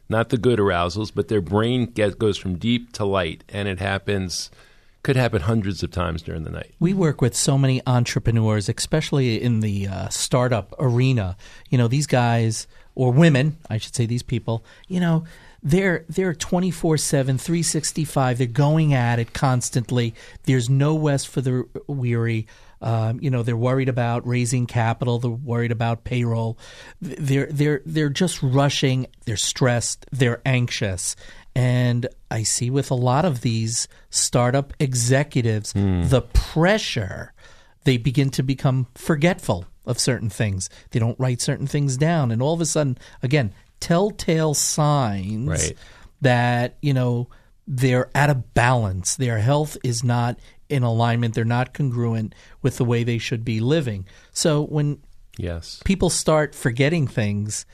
[0.10, 3.46] not the good arousals, but their brain get, goes from deep to light.
[3.48, 4.52] And it happens,
[5.02, 6.76] could happen hundreds of times during the night.
[6.82, 11.38] We work with so many entrepreneurs, especially in the uh, startup arena.
[11.70, 14.66] You know, these guys or women, I should say, these people.
[14.90, 15.24] You know,
[15.64, 18.40] they're they're twenty four seven, three sixty five.
[18.40, 20.14] They're going at it constantly.
[20.44, 22.46] There's no rest for the weary.
[22.84, 25.18] Um, you know, they're worried about raising capital.
[25.18, 26.58] They're worried about payroll.
[27.02, 29.08] They're they're they're just rushing.
[29.26, 30.06] They're stressed.
[30.12, 31.16] They're anxious.
[31.56, 37.32] And I see with a lot of these startup executives, the pressure,
[37.86, 40.70] they begin to become forgetful of certain things.
[40.92, 42.32] They don't write certain things down.
[42.32, 45.78] And all of a sudden, again, telltale signs Right.
[46.22, 47.28] that, you know,
[47.68, 49.16] they're out of balance.
[49.16, 51.36] Their health is not in alignment.
[51.36, 54.06] They're not congruent with the way they should be living.
[54.32, 55.00] So when
[55.38, 55.82] Yes.
[55.86, 57.66] people start forgetting things,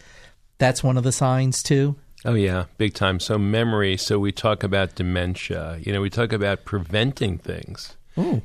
[0.58, 1.96] that's one of the signs too.
[2.26, 3.20] Oh yeah, big time.
[3.20, 3.96] So memory.
[3.96, 5.80] So we talk about dementia.
[5.82, 7.96] You know, we talk about preventing things.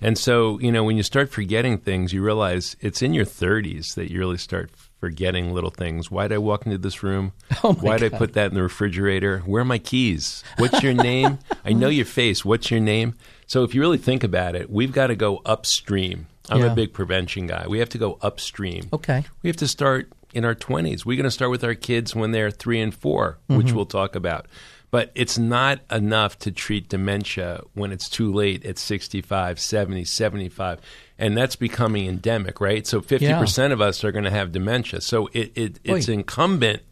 [0.01, 3.95] And so you know, when you start forgetting things, you realize it's in your 30s
[3.95, 6.11] that you really start forgetting little things.
[6.11, 7.33] Why did I walk into this room?
[7.63, 9.39] Oh, Why did I put that in the refrigerator?
[9.41, 10.43] Where are my keys?
[10.59, 11.39] What's your name?
[11.65, 12.45] I know your face.
[12.45, 13.15] What's your name?
[13.47, 16.27] So if you really think about it, we've got to go upstream.
[16.49, 16.73] I'm Yeah.
[16.73, 17.67] a big prevention guy.
[17.69, 18.89] We have to go upstream.
[18.93, 19.25] Okay.
[19.43, 21.05] We have to start in our 20s.
[21.07, 24.15] We're going to start with our kids when they're three and 4 which we'll talk
[24.17, 24.47] about.
[24.95, 30.81] But it's not enough to treat dementia when it's too late at 65, 70, 75.
[31.19, 32.87] And that's becoming endemic, right?
[32.87, 35.01] So 50% of us are going to have dementia.
[35.01, 36.13] So it, it, it's Oy.
[36.13, 36.83] incumbent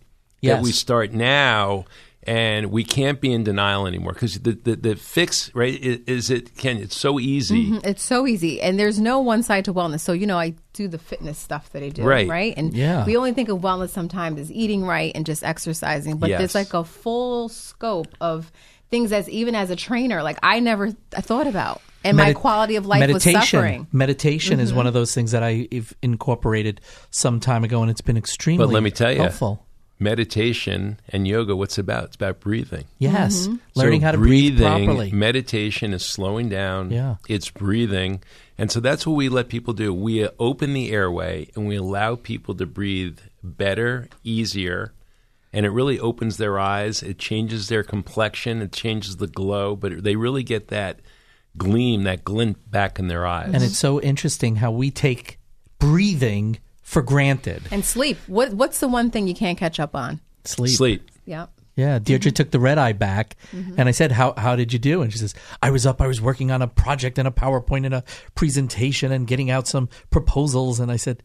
[0.41, 0.57] Yes.
[0.57, 1.85] that we start now.
[2.25, 6.31] And we can't be in denial anymore because the, the, the fix, right, is, is
[6.31, 7.81] it, can it's so easy.
[7.83, 10.01] It's so easy, and there's no one side to wellness.
[10.01, 12.29] So you know, I do the fitness stuff that I do, Right.
[12.29, 12.55] right?
[12.57, 13.05] And Yeah.
[13.05, 16.39] we only think of wellness sometimes as eating right and just exercising, but Yes.
[16.39, 18.53] there's like a full scope of
[18.91, 22.77] things as even as a trainer, like I never I thought about, and my quality
[22.77, 23.41] of life meditation.
[23.41, 23.85] was suffering.
[23.87, 23.99] Mm-hmm.
[23.99, 26.81] Meditation is one of those things that I have incorporated
[27.11, 29.67] some time ago, and it's been extremely But let me tell you, helpful.
[30.03, 32.05] Meditation and yoga, what's it about?
[32.05, 32.85] It's about breathing.
[32.99, 33.57] Yes, Mm-hmm.
[33.75, 35.13] learning So how to breathe properly.
[35.13, 36.91] Meditation is slowing down.
[36.91, 37.17] Yeah.
[37.29, 38.23] It's breathing.
[38.59, 39.93] And so that's what we let people do.
[39.95, 44.93] We uh, open the airway and we allow people to breathe better, easier,
[45.53, 47.03] and it really opens their eyes.
[47.03, 51.01] It changes their complexion, it changes the glow, but they really get that
[51.57, 53.51] gleam, that glint back in their eyes.
[53.53, 55.39] and it's so interesting how we take
[55.79, 57.63] breathing for granted.
[57.71, 58.19] And sleep.
[58.27, 60.21] What What's the one thing you can't catch up on?
[60.45, 60.77] Sleep.
[60.77, 61.11] Sleep.
[61.25, 61.47] Yeah.
[61.75, 62.35] Yeah, Deirdre mm-hmm.
[62.35, 63.77] took the red eye back, mm-hmm.
[63.79, 66.03] and I said, "How how did you do?" And she says, "I was up.
[66.03, 69.67] I was working on a project and a PowerPoint and a presentation and getting out
[69.67, 71.23] some proposals." And I said,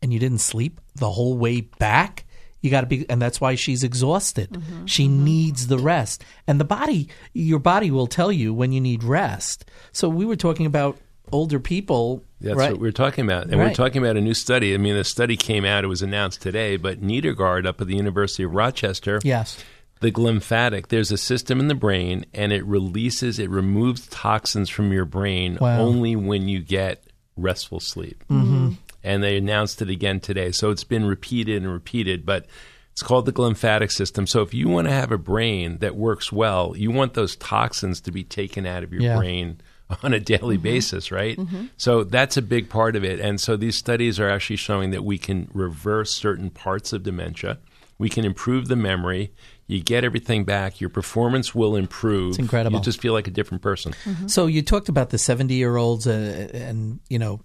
[0.00, 2.26] "And you didn't sleep the whole way back?
[2.60, 4.50] You got to be." And that's why she's exhausted.
[4.50, 4.86] Mm-hmm.
[4.86, 9.02] She needs the rest, and the body, your body will tell you when you need
[9.02, 9.64] rest.
[9.90, 10.96] So we were talking about
[11.32, 12.72] older people, That's right?
[12.72, 13.44] what we're talking about.
[13.48, 14.74] And we're talking about a new study.
[14.74, 17.96] I mean, the study came out, it was announced today, but Nedergaard up at the
[17.96, 19.62] University of Rochester, yes.
[20.00, 24.92] the glymphatic, there's a system in the brain and it releases, it removes toxins from
[24.92, 25.80] your brain Wow.
[25.80, 27.04] only when you get
[27.36, 28.24] restful sleep.
[28.30, 28.72] Mm-hmm.
[29.02, 30.52] And they announced it again today.
[30.52, 32.46] So it's been repeated and repeated, but
[32.92, 34.26] it's called the glymphatic system.
[34.26, 38.00] So if you want to have a brain that works well, you want those toxins
[38.02, 39.16] to be taken out of your Yeah.
[39.16, 39.60] brain
[40.02, 40.62] on a daily mm-hmm.
[40.62, 41.36] basis, right?
[41.36, 41.66] Mm-hmm.
[41.76, 43.20] So that's a big part of it.
[43.20, 47.58] And so these studies are actually showing that we can reverse certain parts of dementia.
[47.98, 49.32] We can improve the memory.
[49.66, 50.80] You get everything back.
[50.80, 52.30] Your performance will improve.
[52.30, 52.78] It's incredible.
[52.78, 53.92] You just feel like a different person.
[54.04, 54.26] Mm-hmm.
[54.26, 57.40] So you talked about the 70 year olds uh, and, you know,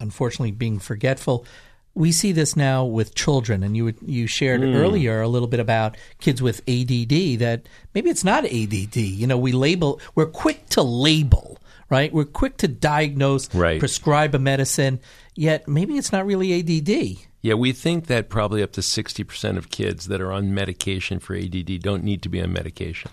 [0.00, 1.46] unfortunately being forgetful.
[1.94, 4.76] We see this now with children, and you you shared mm.
[4.76, 7.40] earlier a little bit about kids with ADD.
[7.40, 8.96] That maybe it's not ADD.
[8.96, 10.00] You know, we label.
[10.14, 11.49] We're quick to label,
[11.90, 12.12] right?
[12.12, 13.78] We're quick to diagnose, Right.
[13.78, 15.00] prescribe a medicine.
[15.34, 17.18] Yet maybe it's not really ADD.
[17.42, 21.34] Yeah, we think that probably up to 60% of kids that are on medication for
[21.34, 23.10] ADD don't need to be on medication.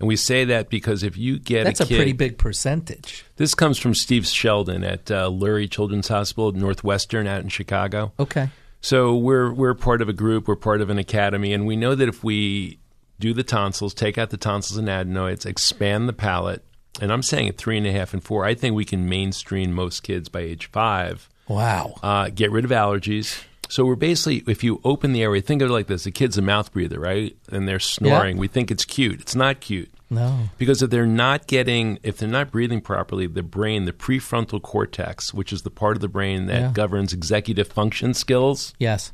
[0.00, 3.24] And we say that because if you get That's a a, pretty big percentage.
[3.36, 8.12] This comes from Steve Sheldon at uh, Lurie Children's Hospital, at Northwestern, out in Chicago.
[8.18, 8.48] Okay.
[8.80, 11.94] So we're we're part of a group, we're part of an academy, and we know
[11.94, 12.78] that if we
[13.20, 16.64] do the tonsils, take out the tonsils and adenoids, expand the palate,
[17.00, 19.72] and I'm saying at three and a half and four, I think we can mainstream
[19.72, 21.28] most kids by age five.
[21.48, 21.94] Wow.
[22.02, 23.42] Uh, get rid of allergies.
[23.68, 26.36] So we're basically, if you open the airway, think of it like this: the kid's
[26.38, 27.36] a mouth breather, right?
[27.52, 28.36] And they're snoring.
[28.36, 29.20] We think it's cute.
[29.20, 29.90] It's not cute.
[30.12, 30.48] No.
[30.58, 35.32] Because if they're not getting, if they're not breathing properly, the brain, the prefrontal cortex,
[35.32, 36.70] which is the part of the brain that Yeah.
[36.74, 39.12] governs executive function skills, Yes.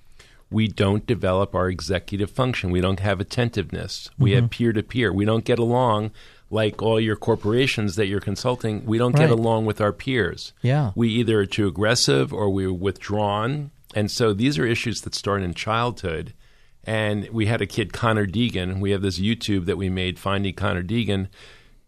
[0.50, 2.70] we don't develop our executive function.
[2.70, 4.08] We don't have attentiveness.
[4.18, 5.12] We have peer to peer.
[5.12, 6.12] We don't get along
[6.50, 8.84] like all your corporations that you're consulting.
[8.86, 10.52] We don't get along with our peers.
[10.62, 10.92] Yeah.
[10.94, 13.72] We either are too aggressive or we're withdrawn.
[13.94, 16.34] And so these are issues that start in childhood.
[16.84, 18.78] And we had a kid, Connor Deegan.
[18.80, 21.28] We have this YouTube that we made, Finding Connor Deegan.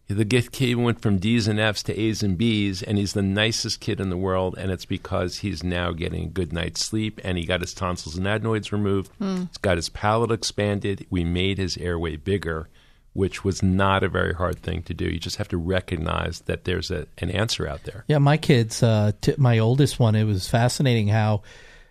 [0.09, 3.23] The gift kid went from D's and F's to A's and B's, and he's the
[3.23, 4.57] nicest kid in the world.
[4.59, 8.17] And it's because he's now getting a good night's sleep, and he got his tonsils
[8.17, 9.13] and adenoids removed.
[9.19, 9.43] Hmm.
[9.43, 11.07] He's got his palate expanded.
[11.11, 12.69] We made his airway bigger,
[13.19, 15.05] which was not a very hard thing to do.
[15.05, 18.05] You just have to recognize that there's a, an answer out there.
[18.07, 21.43] Yeah, my kids, uh, t- my oldest one, it was fascinating how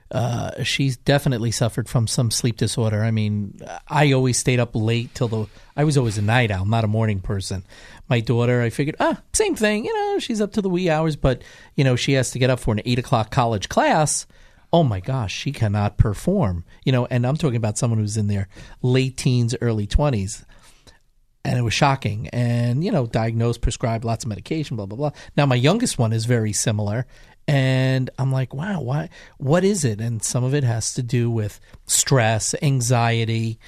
[0.10, 3.04] uh, she's definitely suffered from some sleep disorder.
[3.04, 3.60] I mean,
[3.90, 5.48] I always stayed up late till the.
[5.76, 7.66] I was always a night owl, not a morning person.
[8.08, 9.84] My daughter, I figured, ah, same thing.
[9.84, 11.42] You know, she's up to the wee hours, but
[11.76, 14.26] you know, she has to get up for an eight o'clock college class.
[14.72, 16.63] Oh my gosh, she cannot perform.
[16.86, 18.48] You know, and I'm talking about someone who's in their
[18.82, 20.46] late teens, early twenties
[21.48, 22.28] and it was shocking.
[22.34, 25.12] And you know, diagnosed, prescribed lots of medication, blah blah blah.
[25.38, 27.08] Now my youngest one is very similar,
[27.48, 29.10] and I'm like, wow, why?
[29.38, 30.02] What is it?
[30.02, 33.60] And some of it has to do with stress, anxiety,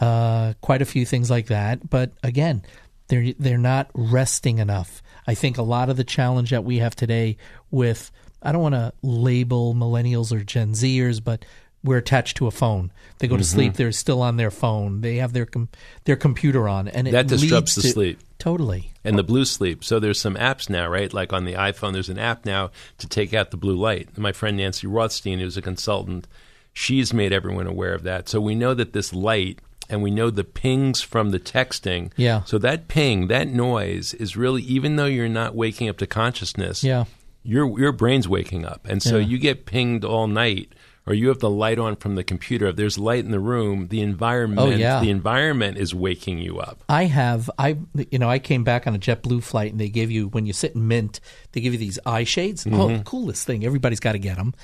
[0.00, 1.88] uh, quite a few things like that.
[1.88, 2.64] But again,
[3.06, 5.00] they're they're not resting enough.
[5.26, 7.36] I think a lot of the challenge that we have today
[7.70, 8.10] with
[8.42, 11.44] I don't want to label millennials or Gen Zers, but
[11.84, 12.90] we're attached to a phone.
[13.18, 13.54] They go to Mm-hmm.
[13.56, 15.00] sleep, they're still on their phone.
[15.00, 15.68] They have their com-
[16.04, 18.20] their computer on, and it That disrupts the to- sleep.
[18.38, 18.92] Totally.
[19.04, 19.82] and the blue sleep.
[19.82, 21.12] So there's some apps now, right?
[21.12, 24.16] Like on the iPhone, there's an app now to take out the blue light.
[24.16, 26.28] My friend Nancy Rothstein, who's a consultant,
[26.72, 28.28] she's made everyone aware of that.
[28.28, 29.58] So we know that this light
[29.90, 32.12] and we know the pings from the texting.
[32.16, 32.44] Yeah.
[32.44, 36.84] So that ping, that noise is really, even though you're not waking up to consciousness,
[36.84, 37.06] Yeah.
[37.42, 39.26] your your brain's waking up, and so Yeah.
[39.26, 40.72] you get pinged all night,
[41.08, 42.66] or you have the light on from the computer.
[42.66, 45.00] If there's light in the room, the environment, Oh, yeah.
[45.00, 46.84] the environment is waking you up.
[46.88, 47.78] I have I
[48.10, 50.52] you know I came back on a JetBlue flight and they give you when you
[50.52, 51.20] sit in Mint
[51.52, 52.64] they give you these eye shades.
[52.64, 52.80] Mm-hmm.
[52.80, 53.64] Oh, coolest thing!
[53.64, 54.54] Everybody's got to get them.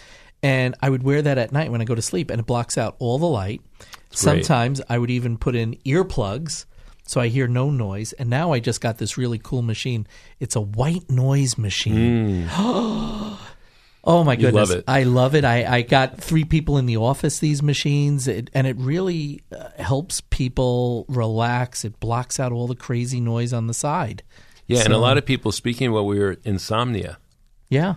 [0.43, 2.77] And I would wear that at night when I go to sleep, and it blocks
[2.77, 3.63] out all the light.
[4.11, 6.67] Sometimes I would even put in earplugs
[7.07, 8.13] so I hear no noise.
[8.15, 10.07] And now I just got this really cool machine.
[10.41, 12.49] It's a white noise machine.
[14.05, 14.35] Oh my.
[14.35, 14.71] You goodness!
[14.71, 14.85] love.
[14.87, 15.45] I love it.
[15.45, 19.69] I, I got three people in the office these machines, it, and it really uh,
[19.79, 21.85] helps people relax.
[21.85, 24.23] It blocks out all the crazy noise on the side.
[24.67, 27.19] Yeah, and a lot of people speaking what we were insomnia.
[27.69, 27.95] Yeah,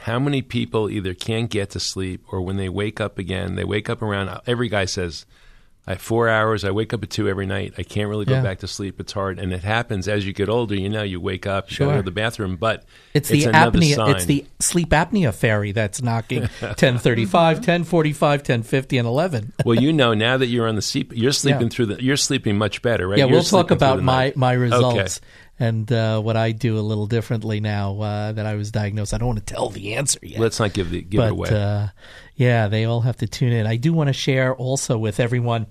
[0.00, 3.64] how many people either can't get to sleep or when they wake up again, they
[3.64, 5.24] wake up around, every guy says,
[5.86, 6.64] I have four hours.
[6.64, 7.74] I wake up at two every night.
[7.76, 8.40] I can't really go Yeah.
[8.42, 8.98] back to sleep.
[9.00, 10.74] It's hard, and it happens as you get older.
[10.74, 11.88] You know, you wake up, you Sure.
[11.88, 13.94] go to the bathroom, but It's the apnea.
[13.96, 14.10] Sign.
[14.16, 18.52] It's the sleep apnea fairy that's knocking 1035, 1045, mm-hmm.
[18.52, 19.52] 1050, and 11.
[19.64, 21.68] well, you know, now that you're on the sleep, you're sleeping Yeah.
[21.68, 22.02] through the.
[22.02, 23.18] You're sleeping much better, right?
[23.18, 24.36] Yeah, You're we'll talk about the my, night.
[24.36, 25.06] my Okay.
[25.58, 29.14] And uh, what I do a little differently now uh, that I was diagnosed.
[29.14, 30.40] I don't want to tell the answer yet.
[30.40, 31.48] Let's not give the give but it away.
[31.50, 31.88] Uh,
[32.34, 33.66] yeah, they all have to tune in.
[33.66, 35.66] I do want to share also with everyone.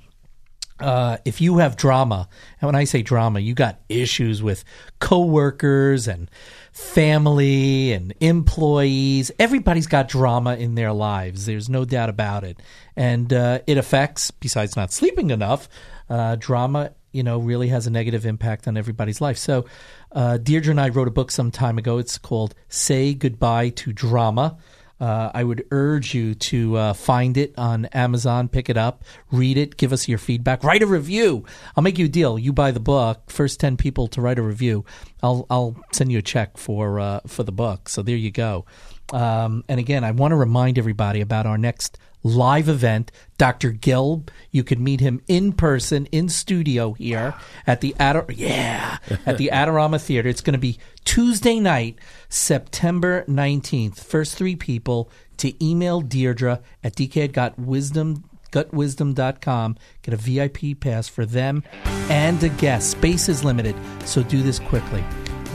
[0.80, 2.28] Uh, if you have drama,
[2.60, 4.63] and when I say drama, you got issues with
[5.00, 6.30] coworkers and
[6.72, 9.32] family and employees.
[9.38, 11.46] Everybody's got drama in their lives.
[11.46, 12.60] There's no doubt about it,
[12.96, 14.32] and uh, it affects.
[14.32, 15.69] Besides not sleeping enough,
[16.10, 19.38] uh, drama, you know, really has a negative impact on everybody's life.
[19.38, 19.65] So,
[20.12, 21.97] uh, Deirdre and I wrote a book some time ago.
[21.99, 24.58] It's called "Say Goodbye to Drama."
[24.99, 29.58] Uh, I would urge you to uh, find it on Amazon, pick it up, read
[29.58, 31.43] it, give us your feedback, write a review.
[31.76, 32.39] I'll make you a deal.
[32.39, 34.86] You buy the book, first ten people to write a review,
[35.21, 37.89] I'll I'll send you a check for uh, for the book.
[37.89, 38.65] So there you go.
[39.12, 43.12] Um, and again, I want to remind everybody about our next live event.
[43.38, 43.72] Dr.
[43.72, 47.36] Gelb, you can meet him in person in studio here
[47.68, 50.30] at the Ador- yeah at the Adorama Theater.
[50.30, 54.02] It's going to be Tuesday night, September nineteenth.
[54.02, 59.76] First three people to email Deirdre at dk.wisdom gutwisdom.com.
[60.04, 62.92] Get a VIP pass for them and a guest.
[62.92, 65.04] Space is limited, so do this quickly.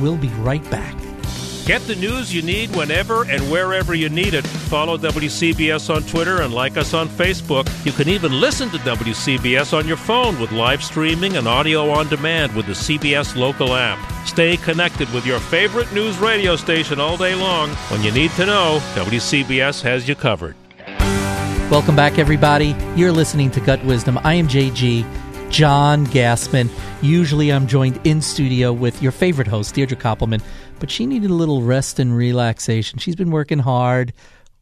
[0.01, 1.08] We'll be right back.
[1.69, 4.47] Get the news you need whenever and wherever you need it.
[4.47, 7.69] Follow WCBS on Twitter and like us on Facebook.
[7.85, 12.09] You can even listen to WCBS on your phone with live streaming and audio on
[12.09, 13.99] demand with the CBS local app.
[14.27, 17.69] Stay connected with your favorite news radio station all day long.
[17.91, 20.57] When you need to know, WCBS has you covered.
[21.71, 22.75] Welcome back, everybody.
[22.97, 24.19] You're listening to Gut Wisdom.
[24.25, 25.05] I am JG,
[25.51, 26.71] John Gassman.
[27.03, 30.43] Usually I'm joined in studio with your favorite host, Deirdre Koppelman,
[30.79, 32.99] but she needed a little rest and relaxation.
[32.99, 34.13] She's been working hard,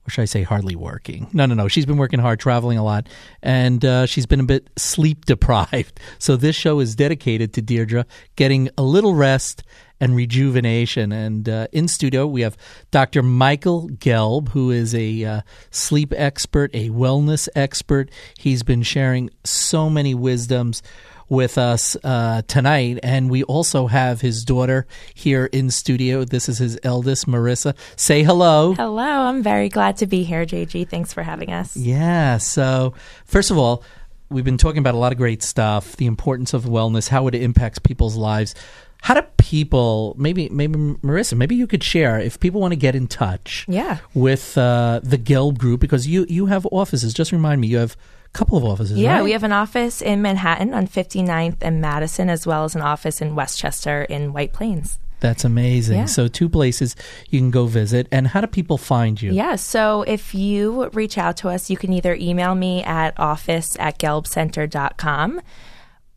[0.07, 1.29] or should I say hardly working?
[1.33, 1.69] No, no, no.
[1.69, 3.09] She's been working hard, traveling a lot,
[3.43, 6.01] and uh, she's been a bit sleep deprived.
[6.19, 9.63] So this show is dedicated to Deirdre getting a little rest
[10.01, 11.13] and rejuvenation.
[11.13, 12.57] And uh, in studio, we have
[12.91, 13.23] Dr.
[13.23, 18.11] Michael Gelb, who is a uh, sleep expert, a wellness expert.
[18.39, 20.83] He's been sharing so many wisdoms
[21.29, 23.01] with us uh, tonight.
[23.03, 26.25] And we also have his daughter here in studio.
[26.25, 27.75] This is his eldest, Marissa.
[27.97, 28.75] Say hello.
[28.75, 30.89] Hello, I'm very glad to be here, JG.
[30.89, 31.77] Thanks for having us.
[31.77, 32.39] Yeah.
[32.39, 33.83] So, first of all,
[34.29, 37.35] we've been talking about a lot of great stuff, the importance of wellness, how it
[37.35, 38.55] impacts people's lives.
[39.03, 42.95] How do people, maybe, maybe Marissa, maybe you could share if people want to get
[42.97, 43.99] in touch Yeah.
[44.15, 47.15] with uh, the Gelb Group because you you have offices.
[47.15, 48.99] Just remind me, you have a couple of offices.
[48.99, 49.25] Yeah, right?
[49.25, 53.21] we have an office in Manhattan on 59th and Madison, as well as an office
[53.23, 54.99] in Westchester in White Plains.
[55.21, 55.97] That's amazing.
[55.99, 56.05] Yeah.
[56.07, 56.95] So two places
[57.31, 58.07] you can go visit.
[58.13, 59.33] And how do people find you?
[59.33, 63.77] Yeah, so if you reach out to us, you can either email me at office
[63.81, 65.41] at gelbcenter.com.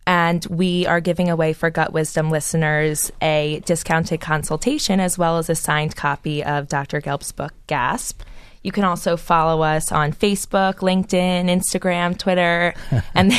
[0.08, 5.50] And we are giving away for Gut Wisdom listeners a discounted consultation as well as
[5.50, 7.00] a signed copy of Dr.
[7.00, 8.22] Gelb's book, Gasp.
[8.62, 12.74] You can also follow us on Facebook, LinkedIn, Instagram, Twitter,
[13.16, 13.32] and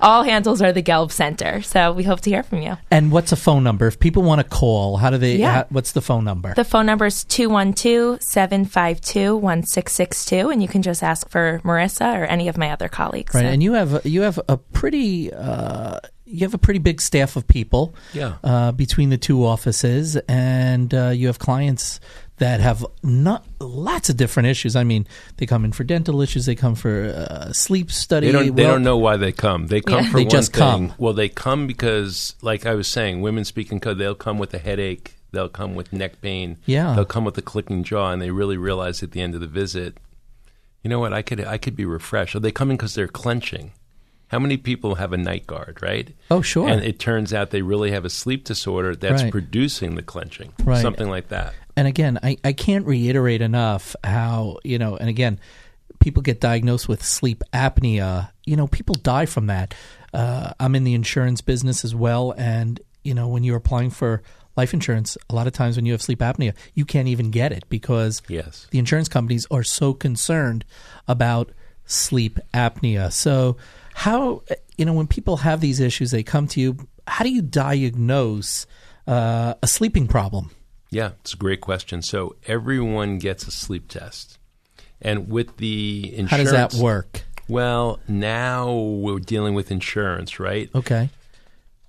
[0.00, 1.62] all handles are the Gelb Center.
[1.62, 2.76] So we hope to hear from you.
[2.90, 4.98] And what's a phone number if people want to call?
[4.98, 5.36] How do they?
[5.36, 5.52] Yeah.
[5.52, 6.54] how- what's the phone number?
[6.54, 12.24] The phone number is 212 752 1662, and you can just ask for Marissa or
[12.24, 13.34] any of my other colleagues.
[13.34, 17.00] Right, So- and you have you have a pretty uh, you have a pretty big
[17.00, 17.94] staff of people.
[18.14, 18.36] Yeah.
[18.42, 22.00] Uh, between the two offices, and uh, you have clients
[22.42, 24.74] that have not lots of different issues.
[24.76, 26.44] I mean, they come in for dental issues.
[26.46, 28.26] They come for uh, sleep study.
[28.26, 28.54] They don't.
[28.56, 29.68] They well- don't know why they come.
[29.68, 30.10] They come Yeah.
[30.10, 30.60] for They one just thing.
[30.60, 30.94] come.
[30.98, 33.98] Well, they come because, like I was saying, women speaking code.
[33.98, 35.14] They'll come with a headache.
[35.30, 36.58] They'll come with neck pain.
[36.66, 36.94] Yeah.
[36.94, 39.46] They'll come with a clicking jaw, and they really realize at the end of the
[39.46, 39.96] visit,
[40.82, 41.12] you know what?
[41.12, 41.40] I could.
[41.44, 42.34] I could be refreshed.
[42.34, 43.72] Or they come in because they're clenching.
[44.28, 46.08] How many people have a night guard, right?
[46.30, 46.66] Oh, sure.
[46.66, 49.30] And it turns out they really have a sleep disorder that's Right.
[49.30, 50.54] producing the clenching.
[50.64, 50.80] Right.
[50.80, 51.52] Something like that.
[51.76, 55.40] And again, I, I can't reiterate enough how, you know, and again,
[56.00, 58.30] people get diagnosed with sleep apnea.
[58.44, 59.74] You know, people die from that.
[60.12, 62.34] Uh, I'm in the insurance business as well.
[62.36, 64.22] And, you know, when you're applying for
[64.56, 67.52] life insurance, a lot of times when you have sleep apnea, you can't even get
[67.52, 68.66] it because Yes.
[68.70, 70.64] the insurance companies are so concerned
[71.08, 71.50] about
[71.86, 73.10] sleep apnea.
[73.10, 73.56] So,
[73.94, 74.42] how,
[74.76, 78.66] you know, when people have these issues, they come to you, how do you diagnose
[79.06, 80.50] uh, a sleeping problem?
[80.92, 82.02] Yeah, it's a great question.
[82.02, 84.38] So everyone gets a sleep test,
[85.00, 87.24] and with the insurance, How does that work?
[87.48, 90.70] Well, now we're dealing with insurance, right?
[90.74, 91.08] Okay.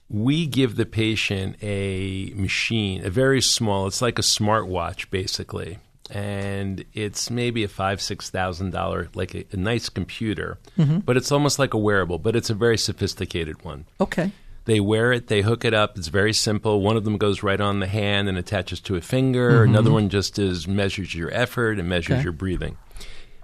[0.09, 3.87] We give the patient a machine, a very small.
[3.87, 5.79] It's like a smartwatch, basically,
[6.09, 10.99] and it's maybe a five six thousand dollar, like a, a nice computer, Mm-hmm.
[10.99, 13.85] but it's almost like a wearable, but it's a very sophisticated one.
[13.99, 14.31] Okay.
[14.66, 15.97] They wear it, they hook it up.
[15.97, 16.82] It's very simple.
[16.82, 19.64] One of them goes right on the hand and attaches to a finger.
[19.64, 22.14] Another one just is measures your effort and measures Mm-hmm.
[22.20, 22.24] Okay.
[22.24, 22.78] your breathing.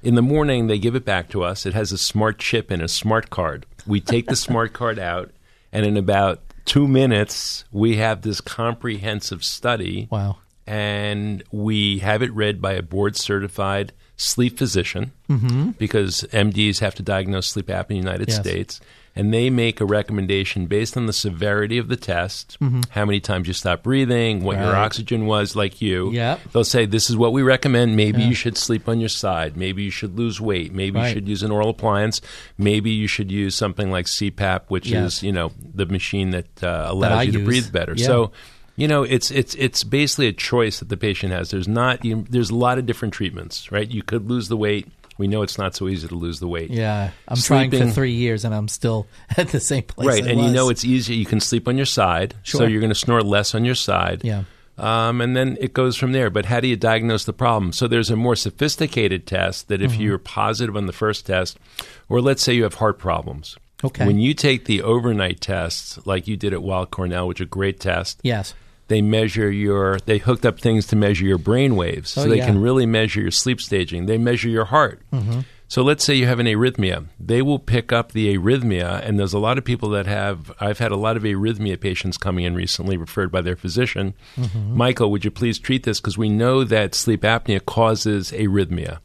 [0.01, 1.65] In the morning, they give it back to us.
[1.65, 3.65] It has a smart chip and a smart card.
[3.85, 5.31] We take the smart card out,
[5.73, 10.37] and in about two minutes, we have this comprehensive study Wow.
[10.65, 15.71] and we have it read by a board certified sleep physician Mm-hmm.
[15.71, 18.37] because MDs have to diagnose sleep apnea in the United Yes.
[18.39, 18.81] States.
[19.19, 22.57] And they make a recommendation based on the severity of the test,
[22.91, 24.77] how many times you stopped breathing, what your Mm-hmm.
[24.85, 26.11] Oxygen was, like you.
[26.13, 26.39] Yep.
[26.53, 27.95] They'll say, This is what we recommend.
[27.97, 28.29] Maybe Yeah.
[28.29, 29.57] you should sleep on your side.
[29.57, 30.73] Maybe you should lose weight.
[30.73, 31.07] Maybe Right.
[31.09, 32.21] you should use an oral appliance.
[32.57, 36.85] Maybe you should use something like CPAP, which is, you know, the machine that uh,
[36.87, 37.45] allows I you to use.
[37.47, 37.93] breathe better.
[37.97, 38.05] Yeah.
[38.05, 38.31] So,
[38.77, 41.51] you know, it's it's it's basically a choice that the patient has.
[41.51, 43.89] There's not you, there's a lot of different treatments, right?
[43.89, 44.87] You could lose the weight.
[45.19, 46.71] We know it's not so easy to lose the weight.
[46.71, 47.11] Yeah.
[47.27, 49.05] I'm trying for three years and I'm still
[49.37, 50.07] at the same place.
[50.07, 51.13] right, I and you know it's easy.
[51.15, 54.23] You can sleep on your side, so you're going to snore less on your side.
[54.23, 54.45] Yeah.
[54.77, 56.29] Um, and then it goes from there.
[56.29, 57.73] But how do you diagnose the problem?
[57.73, 59.93] So there's a more sophisticated test that Mm-hmm.
[59.93, 61.59] if you're positive on the first test,
[62.07, 63.57] or let's say you have heart problems.
[63.83, 64.05] Okay.
[64.05, 67.49] When you take the overnight tests, like you did at Weill Cornell, which is a
[67.49, 68.53] great test, Yes.
[68.89, 72.37] They measure your they hooked up things to measure your brain waves so Oh, they
[72.37, 72.45] yeah.
[72.45, 75.39] can really measure your sleep staging they measure your heart Mm-hmm.
[75.67, 79.33] so let's say you have an arrhythmia they will pick up the arrhythmia and there's
[79.33, 82.53] a lot of people that have i've had a lot of arrhythmia patients coming in
[82.55, 84.75] recently referred by their physician Mm-hmm.
[84.77, 88.99] michael would you please treat this because we know that sleep apnea causes arrhythmia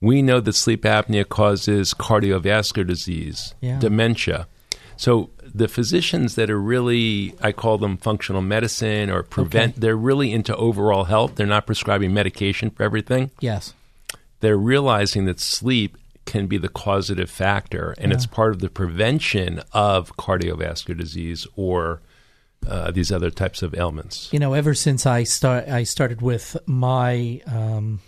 [0.00, 3.78] we know that sleep apnea causes cardiovascular disease Yeah.
[3.78, 4.46] dementia
[4.96, 9.80] so the physicians that are really, I call them functional medicine or prevent, Okay.
[9.80, 11.34] they're really into overall health.
[11.36, 13.30] They're not prescribing medication for everything.
[13.40, 13.74] Yes.
[14.40, 19.62] They're realizing that sleep can be the causative factor, and it's part of the prevention
[19.72, 22.00] of cardiovascular disease or
[22.68, 24.28] uh, these other types of ailments.
[24.32, 28.00] You know, ever since I start, I started with my, um,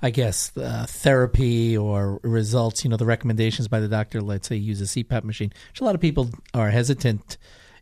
[0.00, 2.84] I guess, uh, therapy or results.
[2.84, 4.20] You know, the recommendations by the doctor.
[4.20, 7.36] Let's say use a CPAP machine, which a lot of people are hesitant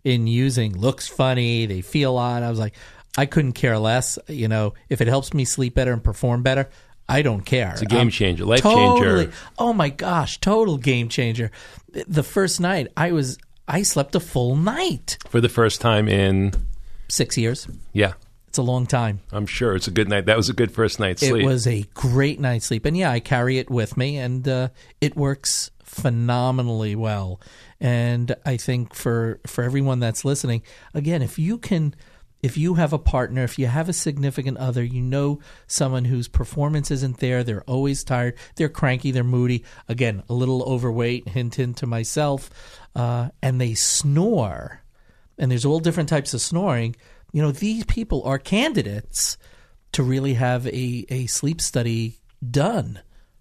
[0.05, 0.79] in using.
[0.79, 1.67] Looks funny.
[1.67, 2.43] They feel odd.
[2.43, 2.75] I was like,
[3.19, 4.19] I couldn't care less.
[4.29, 6.69] You know, if it helps me sleep better and perform better.
[7.09, 7.71] I don't care.
[7.71, 9.37] It's a game changer, life totally, changer.
[9.59, 11.53] Oh my gosh, total game changer.
[11.93, 13.39] The first night I was
[13.69, 15.17] I slept a full night.
[15.29, 16.53] For the first time in,
[17.09, 17.69] 6 years.
[17.93, 18.15] yeah,
[18.57, 19.21] It's a long time.
[19.33, 20.25] I'm sure it's a good night.
[20.25, 21.43] That was a good first night's sleep.
[21.43, 24.69] It was a great night's sleep, and yeah, I carry it with me, and uh,
[24.99, 27.39] it works phenomenally well.
[27.81, 30.63] And I think for for everyone that's listening,
[30.95, 31.95] again, if you can,
[32.43, 36.27] if you have a partner, if you have a significant other, you know someone whose
[36.27, 39.65] performance isn't there, they're always tired, they're cranky, they're moody.
[39.87, 41.29] Again, a little overweight.
[41.29, 42.49] Hint, hint to myself,
[42.95, 44.81] uh, and they snore.
[45.37, 46.97] And there's all different types of snoring.
[47.33, 49.37] You know, these people are candidates
[49.93, 52.19] to really have a, a sleep study
[52.49, 53.01] done.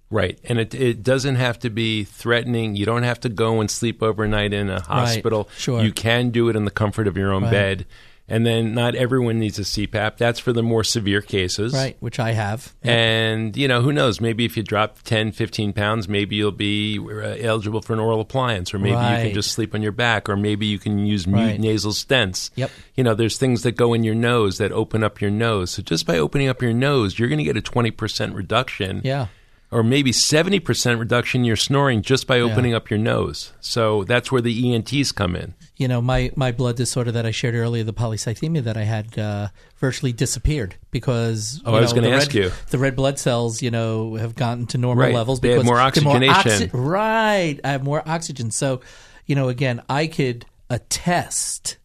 [0.10, 0.40] Right.
[0.44, 2.76] And it, it doesn't have to be threatening.
[2.76, 5.50] You don't have to go and sleep overnight in a hospital.
[5.58, 5.84] Sure.
[5.84, 7.52] You can do it in the comfort of your own Right.
[7.52, 7.86] bed.
[8.28, 10.18] And then not everyone needs a CPAP.
[10.18, 11.74] That's for the more severe cases.
[11.76, 12.74] Right, which I have.
[12.82, 14.20] And, you know, who knows?
[14.20, 18.22] Maybe if you drop 10, 15 pounds, maybe you'll be uh, eligible for an oral
[18.22, 21.28] appliance, or maybe you can just sleep on your back, or maybe you can use
[21.28, 21.60] mute Right.
[21.60, 22.50] nasal stents.
[22.56, 22.72] Yep.
[22.96, 25.70] You know, there's things that go in your nose that open up your nose.
[25.72, 29.28] So just by opening up your nose, you're going to get a 20% reduction Yeah.
[29.76, 33.52] Or maybe 70% reduction in your snoring just by opening up your nose.
[33.60, 35.54] So that's where the ENTs come in.
[35.76, 39.20] You know, my, my blood disorder that I shared earlier, the polycythemia that I had,
[39.20, 41.62] uh, virtually disappeared because.
[41.66, 42.52] Oh, you I was gonna the ask red- you.
[42.70, 45.14] The red blood cells, you know, have gotten to normal Right.
[45.14, 46.70] levels They have because more they're oxygenation.
[46.72, 47.60] right.
[47.62, 48.52] I have more oxygen.
[48.52, 48.80] So,
[49.26, 51.76] you know, again, I could attest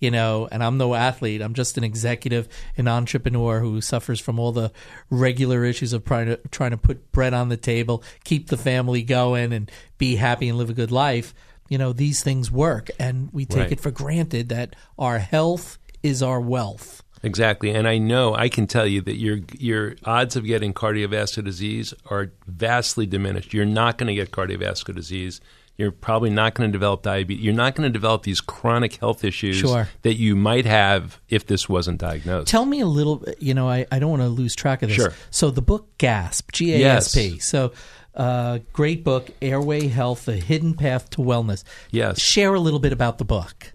[0.00, 1.42] you know, and I'm no athlete.
[1.42, 4.72] I'm just an executive, an entrepreneur who suffers from all the
[5.10, 9.02] regular issues of trying to, trying to put bread on the table, keep the family
[9.02, 11.34] going, and be happy and live a good life.
[11.68, 13.72] You know, these things work, and we take Right.
[13.72, 17.02] it for granted that our health is our wealth.
[17.22, 21.44] Exactly, and I know I can tell you that your your odds of getting cardiovascular
[21.44, 23.52] disease are vastly diminished.
[23.52, 25.40] You're not going to get cardiovascular disease
[25.76, 27.42] You're probably not going to develop diabetes.
[27.42, 29.88] You're not going to develop these chronic health issues Sure.
[30.02, 32.48] that you might have if this wasn't diagnosed.
[32.48, 33.24] Tell me a little.
[33.38, 34.96] You know, I, I don't want to lose track of this.
[34.96, 35.14] Sure.
[35.30, 37.38] So the book Gasp, G A S P.
[37.38, 37.72] So.
[38.12, 41.62] Uh, great book, Airway Health: A Hidden Path to Wellness.
[41.92, 42.20] Yes.
[42.20, 43.72] Share a little bit about the book.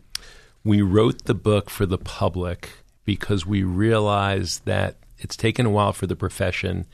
[0.63, 2.69] we wrote the book for the public
[3.05, 6.85] because we realized that it's taken a while for the profession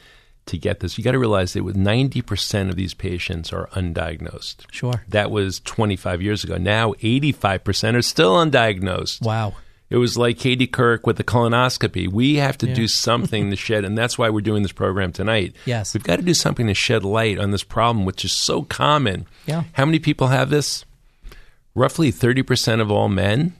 [0.51, 0.97] to get this.
[0.97, 4.65] You got to realize that with 90% of these patients are undiagnosed.
[4.71, 5.03] Sure.
[5.09, 6.57] That was 25 years ago.
[6.57, 9.21] Now 85% are still undiagnosed.
[9.25, 9.55] Wow.
[9.89, 12.07] It was like Katie Couric with the colonoscopy.
[12.09, 12.75] We have to Yeah.
[12.75, 15.53] do something to shed, and that's why we're doing this program tonight.
[15.65, 15.93] Yes.
[15.93, 19.25] We've got to do something to shed light on this problem, which is so common.
[19.45, 19.63] Yeah.
[19.73, 20.85] How many people have this?
[21.75, 23.53] Roughly 30% of all men,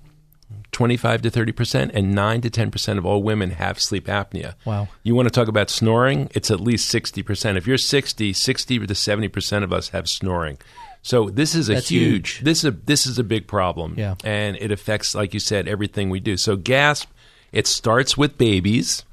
[0.72, 4.56] 25 to 30%, and 9 to 10% of all women have sleep apnea.
[4.66, 4.88] Wow.
[5.04, 6.30] You want to talk about snoring?
[6.34, 7.58] It's at least 60%.
[7.58, 10.58] If you're 60, 60 to 70% of us have snoring.
[11.04, 12.46] So this is a That's huge, huge.
[12.46, 13.96] this is a this is a big problem.
[13.98, 14.16] Yeah.
[14.24, 16.38] And it affects like you said everything we do.
[16.38, 17.10] So gasp
[17.52, 19.04] it starts with babies.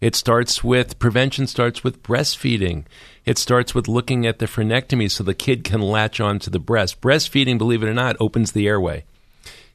[0.00, 2.84] It starts with prevention starts with breastfeeding.
[3.24, 7.00] It starts with looking at the frenectomy so the kid can latch onto the breast.
[7.00, 9.04] Breastfeeding, believe it or not, opens the airway.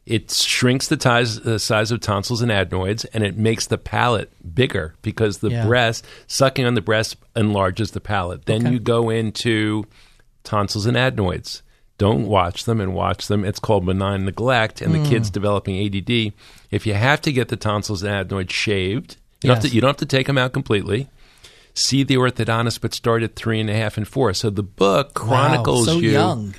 [0.06, 4.30] It shrinks the, ties, the size of tonsils and adenoids, and it makes the palate
[4.54, 5.66] bigger because the Yeah.
[5.66, 8.46] breast sucking on the breast enlarges the palate.
[8.46, 8.74] Then Okay.
[8.74, 9.86] you go into
[10.44, 11.64] tonsils and adenoids.
[11.98, 13.46] Don't watch them and watch them.
[13.46, 15.06] It's called benign neglect, and the hmm.
[15.06, 16.34] kid's developing ADD.
[16.70, 19.80] If you have to get the tonsils and adenoids shaved, you, don't have to, you
[19.80, 21.08] don't have to take them out completely.
[21.76, 24.34] See the orthodontist, but start at three and a half and four.
[24.34, 26.12] So the book chronicles wow, so you.
[26.12, 26.56] young.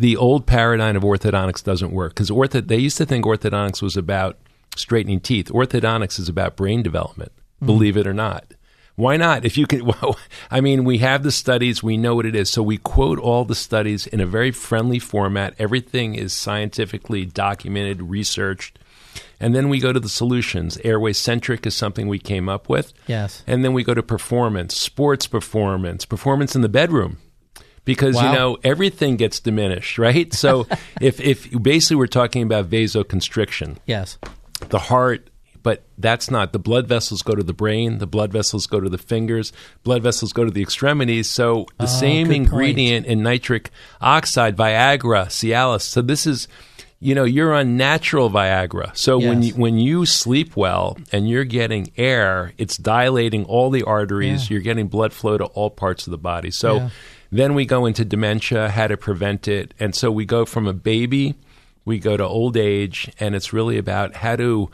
[0.00, 3.98] The old paradigm of orthodontics doesn't work because ortho, they used to think orthodontics was
[3.98, 4.38] about
[4.74, 5.48] straightening teeth.
[5.48, 7.66] Orthodontics is about brain development, mm-hmm.
[7.66, 8.46] believe it or not.
[8.96, 9.44] Why not?
[9.44, 10.18] If you can, well,
[10.50, 12.48] I mean, we have the studies, we know what it is.
[12.48, 15.54] So we quote all the studies in a very friendly format.
[15.58, 18.78] Everything is scientifically documented, researched.
[19.38, 20.78] And then we go to the solutions.
[20.82, 22.94] Airway centric is something we came up with.
[23.06, 23.44] Yes.
[23.46, 27.18] And then we go to performance, sports performance, performance in the bedroom.
[27.90, 28.30] Because Wow.
[28.32, 30.32] you know everything gets diminished, right?
[30.32, 30.66] So
[31.00, 34.18] if if basically we're talking about vasoconstriction, Yes.
[34.68, 35.28] the heart,
[35.62, 38.88] but that's not the blood vessels go to the brain, the blood vessels go to
[38.88, 41.28] the fingers, blood vessels go to the extremities.
[41.28, 43.70] So the oh, same good ingredient in nitric
[44.00, 45.82] oxide, Viagra, Cialis.
[45.82, 46.46] So this is
[47.02, 48.94] you know you're on natural Viagra.
[48.96, 53.82] So when you, when you sleep well and you're getting air, it's dilating all the
[53.82, 54.48] arteries.
[54.48, 54.54] Yeah.
[54.54, 56.50] You're getting blood flow to all parts of the body.
[56.50, 56.90] So Yeah.
[57.32, 60.72] Then we go into dementia, how to prevent it, and so we go from a
[60.72, 61.36] baby,
[61.84, 64.70] we go to old age, and it's really about how to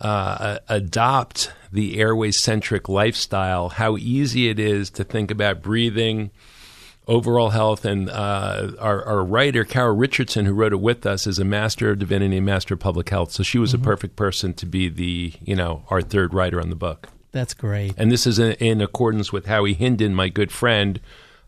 [0.00, 3.70] uh, adopt the airway centric lifestyle.
[3.70, 6.30] How easy it is to think about breathing,
[7.08, 11.38] overall health, and uh, our, our writer Carol Richardson, who wrote it with us, is
[11.38, 13.32] a master of divinity and master of public health.
[13.32, 16.70] So she was a perfect person to be the you know our third writer on
[16.70, 17.08] the book.
[17.32, 17.94] That's great.
[17.96, 21.00] And this is in, in accordance with Howie Hindin, my good friend,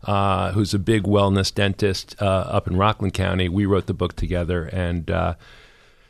[0.03, 3.49] uh, who's a big wellness dentist uh, up in Rockland County.
[3.49, 5.35] We wrote the book together, and uh,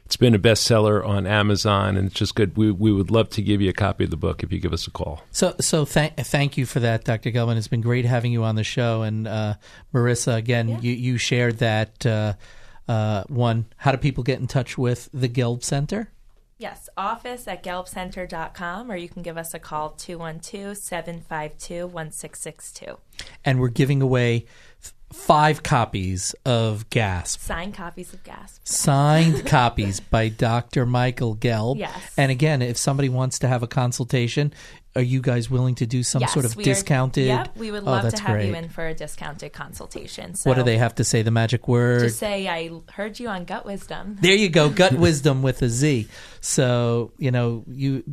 [0.05, 2.57] it's been a bestseller on Amazon, and it's just good.
[2.57, 4.73] We, we would love to give you a copy of the book if you give
[4.73, 5.21] us a call.
[5.31, 7.31] So, so thank thank you for that, Dr.
[7.31, 7.57] Gelman.
[7.57, 9.03] It's been great having you on the show.
[9.03, 9.53] And uh,
[9.93, 12.33] Marissa, again, you, you shared that uh,
[12.87, 13.67] uh, one.
[13.77, 16.11] How do people get in touch with the Gelb Center?
[16.59, 22.97] Yes, office at gelbcenter.com, or you can give us a call 212 752 1662.
[23.45, 24.45] And we're giving away
[25.13, 27.39] five copies of Gasp.
[27.39, 28.61] Signed copies of Gasp.
[28.65, 30.85] Signed copies by Dr.
[30.85, 31.77] Michael Gelb.
[31.79, 32.13] Yes.
[32.17, 34.53] And again, if somebody wants to have a consultation,
[34.95, 37.27] are you guys willing to do some yes, sort of we are- discounted?
[37.27, 38.47] yep, we would Oh, love that's to have great.
[38.49, 40.35] you in for a discounted consultation.
[40.35, 41.21] So What do they have to say?
[41.21, 42.01] The magic word?
[42.01, 44.17] Just say, I heard you on Gut Wisdom.
[44.21, 46.07] There you go, gut wisdom with a Z.
[46.41, 48.03] So you know you.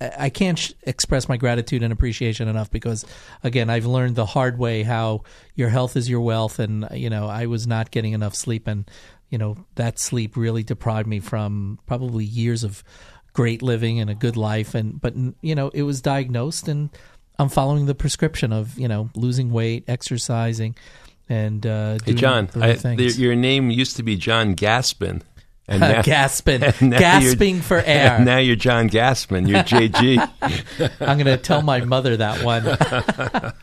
[0.00, 3.04] I can't sh- express my gratitude and appreciation enough because,
[3.42, 5.24] again, I've learned the hard way how
[5.54, 8.90] your health is your wealth, and you know I was not getting enough sleep, and
[9.28, 12.82] you know that sleep really deprived me from probably years of
[13.32, 16.90] great living and a good life, and but you know it was diagnosed, and
[17.38, 20.76] I'm following the prescription of you know losing weight, exercising,
[21.28, 22.72] and uh, Hey, John, I,
[23.18, 25.22] your name used to be John Gaspin.
[25.80, 28.18] And now, gasping, and gasping for air.
[28.18, 29.46] Now you're John Gaspin.
[29.48, 30.18] You're JG.
[31.00, 33.54] I'm going to tell my mother that one.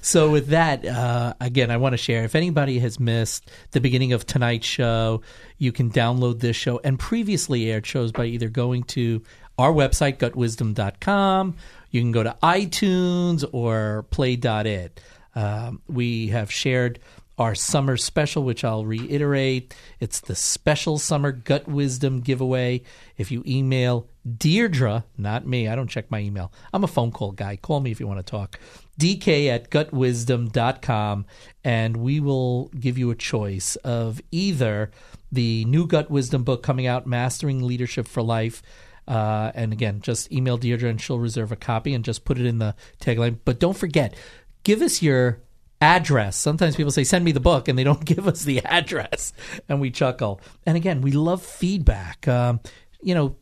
[0.00, 4.14] so, with that, uh, again, I want to share if anybody has missed the beginning
[4.14, 5.20] of tonight's show,
[5.58, 9.22] you can download this show and previously aired shows by either going to
[9.58, 11.56] our website, gutwisdom.com.
[11.90, 15.00] You can go to iTunes or play.it.
[15.34, 17.00] Um, we have shared
[17.40, 19.74] our summer special, which I'll reiterate.
[19.98, 22.82] It's the special summer gut wisdom giveaway.
[23.16, 26.52] If you email Deirdre, not me, I don't check my email.
[26.74, 27.56] I'm a phone call guy.
[27.56, 28.60] Call me if you want to talk.
[29.00, 31.24] DK at gutwisdom.com,
[31.64, 34.90] and we will give you a choice of either
[35.32, 38.62] the new Gut Wisdom book coming out, Mastering Leadership for Life.
[39.08, 42.44] Uh, and again, just email Deirdre and she'll reserve a copy and just put it
[42.44, 43.38] in the tagline.
[43.46, 44.14] But don't forget,
[44.62, 45.40] give us your
[45.80, 46.36] address.
[46.36, 49.32] Sometimes people say, send me the book, and they don't give us the address.
[49.68, 50.40] And we chuckle.
[50.66, 52.26] And again, we love feedback.
[52.28, 52.60] Um,
[53.02, 53.36] you know,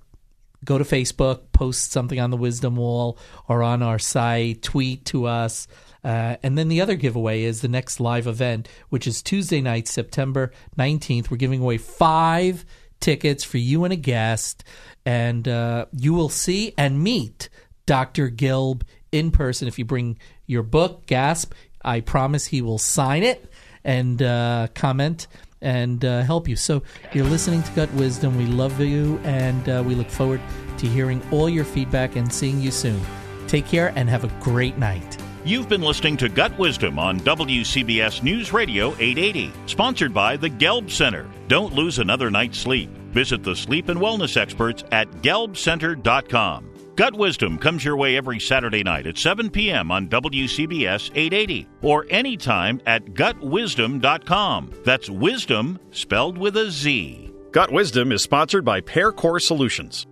[0.65, 3.19] go to Facebook, post something on the Wisdom Wall
[3.49, 5.69] or on our site, tweet to us.
[6.05, 9.89] Uh, and then the other giveaway is the next live event, which is Tuesday night,
[9.89, 11.31] September 19th.
[11.31, 12.65] We're giving away five
[13.01, 14.65] tickets for you and a guest.
[15.05, 17.49] And uh, you will see and meet
[17.87, 18.31] Dr.
[18.31, 21.53] Gelb in person if you bring your book, Gasp.
[21.89, 23.51] I promise he will sign it
[23.83, 25.27] and uh, comment
[25.63, 26.55] and uh, help you.
[26.55, 26.83] So
[27.15, 28.37] you're listening to Gut Wisdom.
[28.37, 30.43] We love you, and uh, we look forward
[30.77, 33.01] to hearing all your feedback and seeing you soon.
[33.47, 35.17] Take care and have a great night.
[35.45, 40.91] You've been listening to Gut Wisdom on WCBS News Radio 880, sponsored by the Gelb
[40.91, 41.27] Center.
[41.49, 42.91] Don't lose another night's sleep.
[43.13, 46.68] Visit the sleep and wellness experts at gelbcenter.com.
[46.99, 49.93] Gut Wisdom comes your way every Saturday night at 7 p.m.
[49.93, 54.73] on WCBS 880 or anytime at gutwisdom.com.
[54.85, 57.33] That's wisdom spelled with a Z.
[57.53, 60.09] Gut Wisdom is sponsored by Pear Core Solutions.